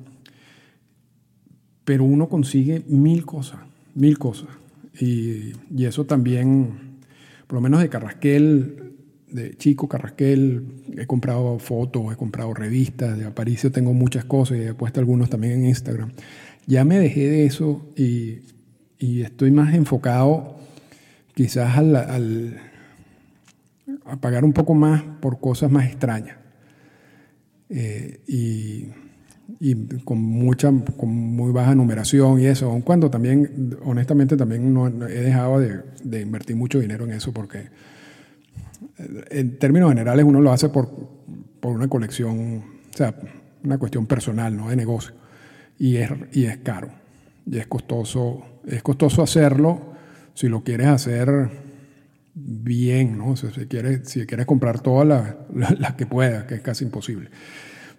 Pero 1.86 2.04
uno 2.04 2.28
consigue 2.28 2.84
mil 2.86 3.24
cosas, 3.24 3.60
mil 3.94 4.18
cosas. 4.18 4.50
Y, 5.00 5.54
y 5.74 5.86
eso 5.86 6.04
también, 6.04 6.98
por 7.46 7.54
lo 7.54 7.62
menos 7.62 7.80
de 7.80 7.88
Carrasquel, 7.88 8.92
de 9.32 9.56
Chico 9.56 9.88
Carrasquel, 9.88 10.64
he 10.96 11.06
comprado 11.06 11.58
fotos, 11.58 12.12
he 12.12 12.16
comprado 12.16 12.54
revistas, 12.54 13.18
de 13.18 13.24
Aparicio 13.24 13.70
tengo 13.70 13.92
muchas 13.92 14.24
cosas 14.24 14.58
y 14.58 14.62
he 14.62 14.74
puesto 14.74 15.00
algunos 15.00 15.30
también 15.30 15.54
en 15.54 15.66
Instagram. 15.66 16.12
Ya 16.66 16.84
me 16.84 16.98
dejé 16.98 17.28
de 17.28 17.46
eso 17.46 17.86
y, 17.96 18.42
estoy 18.98 19.50
más 19.50 19.74
enfocado 19.74 20.56
quizás 21.34 21.78
al, 21.78 22.60
a 24.04 24.16
pagar 24.20 24.44
un 24.44 24.52
poco 24.52 24.74
más 24.74 25.02
por 25.20 25.40
cosas 25.40 25.70
más 25.70 25.86
extrañas. 25.86 26.36
Eh, 27.68 28.20
y, 28.26 28.88
con 30.04 30.22
mucha 30.22 30.72
con 30.96 31.10
muy 31.10 31.52
baja 31.52 31.74
numeración 31.74 32.40
y 32.40 32.46
eso, 32.46 32.70
aun 32.70 32.82
cuando 32.82 33.10
también, 33.10 33.76
honestamente, 33.84 34.36
también 34.36 34.72
no, 34.72 34.86
he 34.86 35.20
dejado 35.20 35.58
de, 35.58 35.80
de, 36.04 36.20
invertir 36.20 36.56
mucho 36.56 36.78
dinero 36.78 37.04
en 37.04 37.12
eso 37.12 37.32
porque 37.32 37.68
en 39.30 39.58
términos 39.58 39.90
generales 39.90 40.24
uno 40.24 40.40
lo 40.40 40.52
hace 40.52 40.68
por, 40.68 40.90
por 41.60 41.72
una 41.72 41.88
colección, 41.88 42.64
o 42.92 42.96
sea, 42.96 43.14
una 43.62 43.78
cuestión 43.78 44.06
personal, 44.06 44.56
no 44.56 44.70
de 44.70 44.76
negocio 44.76 45.20
y 45.80 45.96
es, 45.96 46.10
y 46.32 46.44
es 46.44 46.58
caro. 46.58 46.90
Y 47.46 47.58
es 47.58 47.66
costoso, 47.66 48.44
es 48.66 48.82
costoso 48.82 49.22
hacerlo 49.22 49.94
si 50.34 50.48
lo 50.48 50.62
quieres 50.62 50.86
hacer 50.86 51.48
bien, 52.34 53.18
¿no? 53.18 53.34
si, 53.34 53.48
quieres, 53.66 54.08
si 54.08 54.24
quieres 54.26 54.46
comprar 54.46 54.80
todas 54.80 55.08
las 55.08 55.80
la, 55.80 55.96
que 55.96 56.06
puedas, 56.06 56.44
que 56.44 56.56
es 56.56 56.60
casi 56.60 56.84
imposible. 56.84 57.30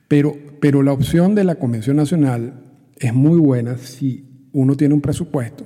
Pero, 0.07 0.35
pero 0.59 0.83
la 0.83 0.93
opción 0.93 1.35
de 1.35 1.43
la 1.43 1.55
Convención 1.55 1.97
Nacional 1.97 2.63
es 2.97 3.13
muy 3.13 3.39
buena 3.39 3.77
si 3.77 4.47
uno 4.53 4.77
tiene 4.77 4.93
un 4.93 5.01
presupuesto 5.01 5.65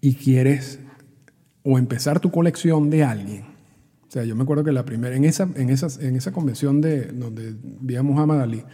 y 0.00 0.14
quieres 0.14 0.78
o 1.64 1.78
empezar 1.78 2.20
tu 2.20 2.30
colección 2.30 2.90
de 2.90 3.02
alguien. 3.02 3.55
Yo 4.24 4.36
me 4.36 4.42
acuerdo 4.42 4.64
que 4.64 4.72
la 4.72 4.84
primera, 4.84 5.16
en 5.16 5.24
esa, 5.24 5.48
en 5.54 5.70
esa, 5.70 5.88
en 6.04 6.16
esa 6.16 6.32
convención 6.32 6.80
de, 6.80 7.06
donde 7.06 7.54
vi 7.62 7.96
a 7.96 8.00
Ali, 8.00 8.64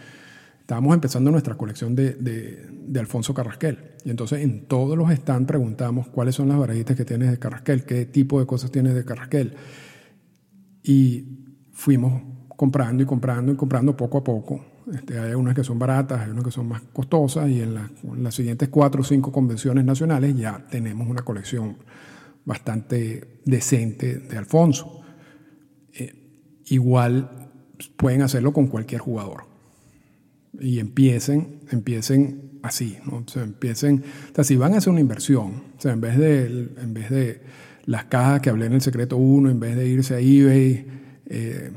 estábamos 0.59 0.93
empezando 0.93 1.29
nuestra 1.29 1.55
colección 1.55 1.95
de, 1.95 2.13
de, 2.13 2.99
Alfonso 2.99 3.33
Carrasquel. 3.33 3.95
Y 4.05 4.09
entonces 4.09 4.41
en 4.41 4.65
todos 4.67 4.97
los 4.97 5.11
stands 5.11 5.47
preguntamos 5.47 6.07
cuáles 6.07 6.35
son 6.35 6.47
las 6.47 6.57
barajitas 6.57 6.95
que 6.95 7.05
tienes 7.05 7.31
de 7.31 7.39
Carrasquel, 7.39 7.83
qué 7.83 8.05
tipo 8.05 8.39
de 8.39 8.45
cosas 8.45 8.71
tienes 8.71 8.95
de 8.95 9.03
Carrasquel. 9.03 9.55
Y 10.83 11.25
fuimos 11.73 12.21
comprando 12.55 13.03
y 13.03 13.05
comprando 13.05 13.51
y 13.51 13.55
comprando 13.55 13.97
poco 13.97 14.19
a 14.19 14.23
poco. 14.23 14.65
Este, 14.91 15.19
hay 15.19 15.33
unas 15.33 15.55
que 15.55 15.63
son 15.63 15.79
baratas, 15.79 16.21
hay 16.21 16.31
unas 16.31 16.43
que 16.43 16.51
son 16.51 16.67
más 16.67 16.81
costosas 16.93 17.49
y 17.49 17.61
en, 17.61 17.73
las 17.73 18.35
siguientes 18.35 18.69
cuatro 18.69 19.01
o 19.01 19.03
cinco 19.03 19.31
convenciones 19.31 19.85
nacionales 19.85 20.35
ya 20.35 20.65
tenemos 20.69 21.07
una 21.07 21.21
colección 21.21 21.77
bastante 22.45 23.39
decente 23.45 24.17
de 24.17 24.37
Alfonso. 24.37 25.02
Igual 26.65 27.49
pueden 27.97 28.21
hacerlo 28.21 28.53
con 28.53 28.67
cualquier 28.67 29.01
jugador 29.01 29.45
y 30.59 30.79
empiecen, 30.79 31.61
empiecen 31.71 32.59
así, 32.61 32.97
¿no? 33.05 33.23
O 33.35 33.39
empiecen, 33.39 34.03
o 34.31 34.35
sea, 34.35 34.43
si 34.43 34.55
van 34.55 34.73
a 34.73 34.77
hacer 34.77 34.91
una 34.91 35.01
inversión, 35.01 35.63
o 35.77 35.81
sea, 35.81 35.93
en 35.93 36.01
vez 36.01 36.17
de, 36.17 36.45
en 36.45 36.93
vez 36.93 37.09
de 37.09 37.41
las 37.85 38.05
cajas 38.05 38.41
que 38.41 38.49
hablé 38.49 38.67
en 38.67 38.73
el 38.73 38.81
secreto 38.81 39.17
1, 39.17 39.49
en 39.49 39.59
vez 39.59 39.75
de 39.75 39.87
irse 39.87 40.15
a 40.15 40.19
eBay 40.19 40.85
eh, 41.25 41.71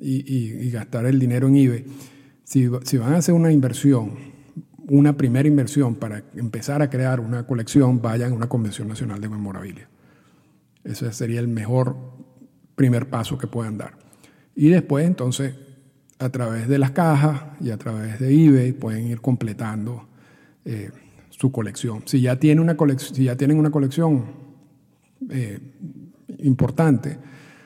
y, 0.00 0.70
gastar 0.70 1.06
el 1.06 1.18
dinero 1.18 1.48
en 1.48 1.56
eBay, 1.56 1.84
si, 2.44 2.68
si 2.84 2.96
van 2.96 3.14
a 3.14 3.18
hacer 3.18 3.34
una 3.34 3.52
inversión, 3.52 4.14
una 4.88 5.16
primera 5.16 5.46
inversión 5.46 5.96
para 5.96 6.24
empezar 6.34 6.82
a 6.82 6.88
crear 6.88 7.20
una 7.20 7.46
colección, 7.46 8.00
vayan 8.00 8.32
a 8.32 8.34
una 8.34 8.48
convención 8.48 8.88
nacional 8.88 9.20
de 9.20 9.28
memorabilia. 9.28 9.88
Ese 10.84 11.12
sería 11.12 11.40
el 11.40 11.48
mejor 11.48 11.96
primer 12.80 13.10
paso 13.10 13.36
que 13.36 13.46
puedan 13.46 13.76
dar. 13.76 13.92
Y 14.54 14.70
después, 14.70 15.06
entonces, 15.06 15.54
a 16.18 16.30
través 16.30 16.66
de 16.66 16.78
las 16.78 16.92
cajas 16.92 17.42
y 17.60 17.68
a 17.72 17.76
través 17.76 18.18
de 18.18 18.32
eBay 18.32 18.72
pueden 18.72 19.06
ir 19.06 19.20
completando 19.20 20.08
eh, 20.64 20.90
su 21.28 21.52
colección. 21.52 22.04
Si 22.06 22.22
ya, 22.22 22.36
tiene 22.36 22.62
una 22.62 22.74
si 22.96 23.24
ya 23.24 23.36
tienen 23.36 23.58
una 23.58 23.70
colección 23.70 24.32
eh, 25.28 25.58
importante, 26.38 27.18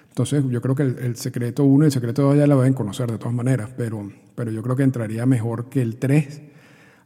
entonces 0.09 0.44
yo 0.48 0.61
creo 0.61 0.74
que 0.74 0.83
el, 0.83 1.14
secreto 1.14 1.62
1 1.62 1.85
y 1.85 1.87
el 1.87 1.92
secreto 1.92 2.22
2 2.22 2.37
ya 2.37 2.48
la 2.48 2.61
a 2.61 2.74
conocer 2.74 3.09
de 3.09 3.18
todas 3.18 3.35
maneras, 3.35 3.70
pero, 3.77 4.11
pero 4.35 4.50
yo 4.50 4.64
creo 4.64 4.74
que 4.74 4.83
entraría 4.83 5.27
mejor 5.27 5.68
que 5.68 5.81
el 5.81 5.98
3, 5.98 6.42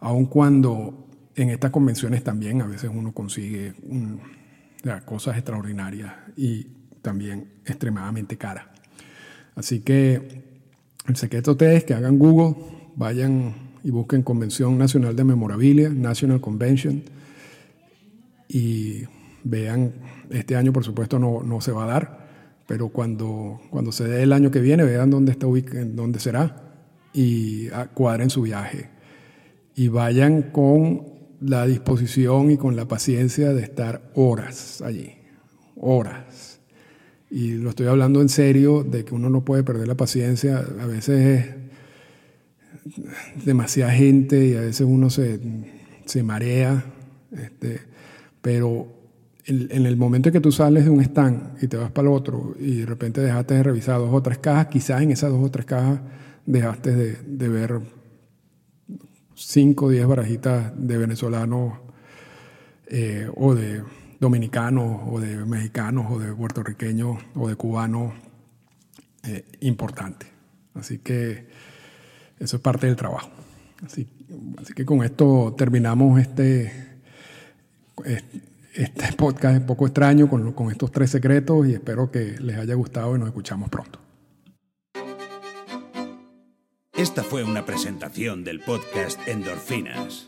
aun 0.01 0.25
cuando 0.25 1.09
en 1.35 1.51
estas 1.51 1.71
convenciones 1.73 2.25
también 2.25 2.63
a 2.63 2.67
veces 2.67 2.91
uno 2.91 3.13
consigue 3.13 3.75
cosas 5.05 5.37
extraordinarias 5.37 6.15
y 6.39 6.78
también 7.03 7.49
extremadamente 7.65 8.37
caras. 8.37 8.67
Así 9.55 9.81
que 9.81 10.45
el 11.09 11.17
secreto 11.17 11.57
es 11.59 11.85
que 11.85 11.95
hagan 11.95 12.19
Google, 12.19 12.55
vayan 12.95 13.55
y 13.83 13.91
busquen 13.91 14.23
Convención 14.23 14.79
Nacional 14.79 15.17
de 15.17 15.25
Memorabilia, 15.25 15.89
National 15.89 16.41
Convention, 16.41 17.03
y 18.49 19.03
vean, 19.45 19.95
este 20.31 20.57
año 20.57 20.73
por 20.73 20.85
supuesto 20.85 21.19
no, 21.19 21.43
no 21.43 21.61
se 21.61 21.73
va 21.73 21.85
a 21.85 21.87
dar, 21.87 22.29
pero 22.67 22.91
cuando, 22.91 23.61
cuando 23.71 23.93
se 23.93 24.05
dé 24.05 24.23
el 24.23 24.33
año 24.33 24.51
que 24.51 24.61
viene, 24.61 24.85
vean 24.85 25.11
dónde, 25.11 25.33
está 25.33 25.47
dónde 25.47 26.21
será 26.21 26.75
y 27.13 27.69
cuadren 27.95 28.31
su 28.31 28.43
viaje. 28.43 28.91
Y 29.75 29.89
vayan 29.89 30.43
con 30.53 31.07
la 31.41 31.67
disposición 31.67 32.51
y 32.51 32.57
con 32.57 32.77
la 32.77 32.87
paciencia 32.87 33.53
de 33.53 33.63
estar 33.63 34.11
horas 34.15 34.83
allí, 34.83 35.15
horas 35.77 36.48
y 37.31 37.53
lo 37.53 37.71
estoy 37.71 37.87
hablando 37.87 38.21
en 38.21 38.29
serio, 38.29 38.85
de 38.85 39.05
que 39.05 39.15
uno 39.15 39.29
no 39.29 39.45
puede 39.45 39.63
perder 39.63 39.87
la 39.87 39.97
paciencia. 39.97 40.65
A 40.81 40.87
veces 40.87 41.45
es 43.37 43.45
demasiada 43.45 43.93
gente 43.93 44.47
y 44.47 44.55
a 44.55 44.61
veces 44.61 44.87
uno 44.89 45.11
se, 45.11 45.41
se 46.07 46.23
marea. 46.23 46.85
Este, 47.33 47.81
pero 48.41 48.99
en, 49.45 49.87
el 49.87 49.97
momento 49.97 50.29
en 50.29 50.33
que 50.33 50.41
tú 50.41 50.53
sales 50.53 50.85
de 50.85 50.91
un 50.91 51.01
stand 51.01 51.63
y 51.63 51.69
te 51.69 51.77
vas 51.77 51.91
para 51.91 52.09
el 52.09 52.15
otro 52.15 52.55
y 52.59 52.77
de 52.81 52.87
repente 52.87 53.21
dejaste 53.21 53.55
de 53.55 53.63
revisar 53.63 53.99
dos 53.99 54.13
o 54.13 54.23
tres 54.23 54.39
cajas, 54.39 54.67
quizás 54.67 55.03
en 55.03 55.11
esas 55.11 55.31
dos 55.31 55.45
o 55.45 55.51
tres 55.51 55.67
cajas 55.67 56.01
dejaste 56.47 56.95
de, 56.95 57.17
de 57.27 57.49
ver 57.49 57.81
cinco 59.35 59.87
o 59.87 59.89
diez 59.91 60.07
barajitas 60.07 60.73
de 60.77 60.99
venezolanos 60.99 61.79
eh, 62.89 63.29
o 63.37 63.55
de 63.55 63.83
dominicanos 64.21 65.01
o 65.07 65.21
de 65.21 65.37
mexicanos 65.45 66.07
o 66.11 66.19
de 66.19 66.33
puertorriqueños 66.33 67.19
o 67.35 67.49
de 67.49 67.57
cubanos 67.57 68.13
eh, 69.25 69.45
importante. 69.61 70.27
Así 70.75 70.99
que 70.99 71.49
eso 72.39 72.57
es 72.57 72.63
parte 72.63 72.87
del 72.87 72.97
trabajo. 72.97 73.31
Así, 73.85 74.07
que 74.75 74.85
con 74.85 75.05
esto 75.05 75.55
terminamos 75.57 76.21
este, 76.21 77.01
este 78.75 79.13
podcast 79.13 79.61
un 79.61 79.67
poco 79.67 79.87
extraño 79.87 80.29
con, 80.29 80.53
con 80.53 80.71
estos 80.71 80.91
tres 80.91 81.11
secretos 81.11 81.67
y 81.67 81.75
espero 81.75 82.11
que 82.11 82.37
les 82.41 82.57
haya 82.57 82.75
gustado 82.75 83.15
y 83.15 83.19
nos 83.19 83.29
escuchamos 83.29 83.69
pronto. 83.69 84.01
Esta 86.99 87.23
fue 87.23 87.45
una 87.45 87.65
presentación 87.65 88.43
del 88.43 88.59
podcast 88.59 89.21
Endorfinas. 89.29 90.28